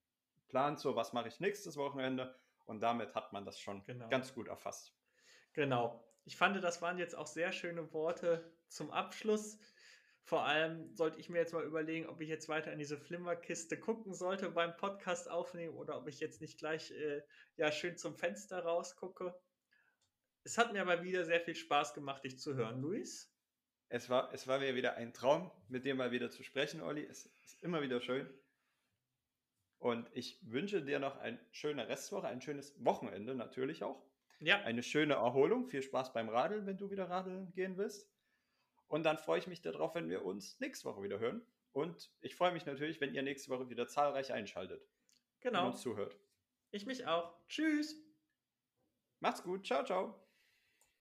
plant 0.49 0.79
so, 0.79 0.95
was 0.95 1.13
mache 1.13 1.29
ich 1.29 1.41
nächstes 1.41 1.77
Wochenende 1.77 2.39
und 2.67 2.81
damit 2.81 3.15
hat 3.15 3.33
man 3.33 3.45
das 3.45 3.59
schon 3.59 3.83
genau. 3.85 4.09
ganz 4.09 4.35
gut 4.35 4.49
erfasst. 4.49 4.95
Genau. 5.55 6.05
Ich 6.25 6.37
fand, 6.37 6.63
das 6.63 6.81
waren 6.83 6.99
jetzt 6.99 7.17
auch 7.17 7.27
sehr 7.27 7.53
schöne 7.53 7.93
Worte 7.93 8.55
zum 8.69 8.91
Abschluss. 8.91 9.59
Vor 10.25 10.45
allem 10.45 10.95
sollte 10.95 11.19
ich 11.19 11.29
mir 11.29 11.39
jetzt 11.39 11.53
mal 11.53 11.65
überlegen, 11.65 12.07
ob 12.07 12.21
ich 12.21 12.29
jetzt 12.29 12.49
weiter 12.49 12.73
in 12.73 12.79
diese 12.79 12.97
Flimmerkiste 12.97 13.79
gucken 13.79 14.15
sollte 14.15 14.51
beim 14.51 14.77
Podcast 14.77 15.29
aufnehmen 15.29 15.75
oder 15.75 15.99
ob 15.99 16.07
ich 16.07 16.21
jetzt 16.21 16.41
nicht 16.41 16.59
gleich 16.59 16.93
äh, 16.93 17.23
ja 17.57 17.73
schön 17.73 17.97
zum 17.97 18.17
Fenster 18.17 18.63
rausgucke. 18.63 19.35
Es 20.45 20.59
hat 20.59 20.73
mir 20.73 20.83
aber 20.83 21.03
wieder 21.03 21.25
sehr 21.25 21.41
viel 21.41 21.57
Spaß 21.57 21.95
gemacht, 21.95 22.25
dich 22.25 22.39
zu 22.39 22.55
hören, 22.55 22.81
Luis. 22.81 23.32
Es 23.93 24.09
war, 24.09 24.33
es 24.33 24.49
war 24.49 24.59
mir 24.59 24.75
wieder 24.75 24.95
ein 24.95 25.13
Traum, 25.13 25.51
mit 25.69 25.85
dir 25.85 25.95
mal 25.95 26.13
wieder 26.13 26.31
zu 26.31 26.43
sprechen, 26.43 26.81
Olli. 26.81 27.05
Es 27.05 27.27
ist 27.45 27.63
immer 27.63 27.83
wieder 27.83 28.01
schön. 28.01 28.27
Und 29.77 30.09
ich 30.15 30.39
wünsche 30.41 30.81
dir 30.81 30.99
noch 30.99 31.19
eine 31.19 31.39
schöne 31.51 31.87
Restwoche, 31.89 32.27
ein 32.27 32.41
schönes 32.41 32.75
Wochenende 32.83 33.35
natürlich 33.35 33.85
auch. 33.85 34.03
Ja. 34.41 34.63
Eine 34.63 34.83
schöne 34.83 35.15
Erholung. 35.15 35.67
Viel 35.67 35.83
Spaß 35.83 36.15
beim 36.15 36.31
Radeln, 36.31 36.65
wenn 36.65 36.79
du 36.79 36.91
wieder 36.91 37.11
radeln 37.11 37.53
gehen 37.53 37.77
willst. 37.77 38.11
Und 38.89 39.03
dann 39.03 39.19
freue 39.19 39.41
ich 39.41 39.47
mich 39.47 39.61
darauf, 39.61 39.95
wenn 39.95 40.09
wir 40.09 40.25
uns 40.25 40.59
nächste 40.59 40.89
Woche 40.89 41.03
wieder 41.03 41.19
hören. 41.19 41.45
Und 41.73 42.11
ich 42.23 42.35
freue 42.35 42.53
mich 42.53 42.65
natürlich, 42.65 42.99
wenn 43.03 43.13
ihr 43.13 43.23
nächste 43.23 43.51
Woche 43.51 43.69
wieder 43.69 43.89
zahlreich 43.89 44.33
einschaltet. 44.33 44.89
Genau. 45.41 45.67
Und 45.67 45.73
uns 45.73 45.83
zuhört. 45.83 46.17
Ich 46.71 46.87
mich 46.87 47.07
auch. 47.07 47.35
Tschüss. 47.47 47.95
Macht's 49.21 49.43
gut. 49.43 49.67
Ciao, 49.67 49.85
ciao. 49.85 50.22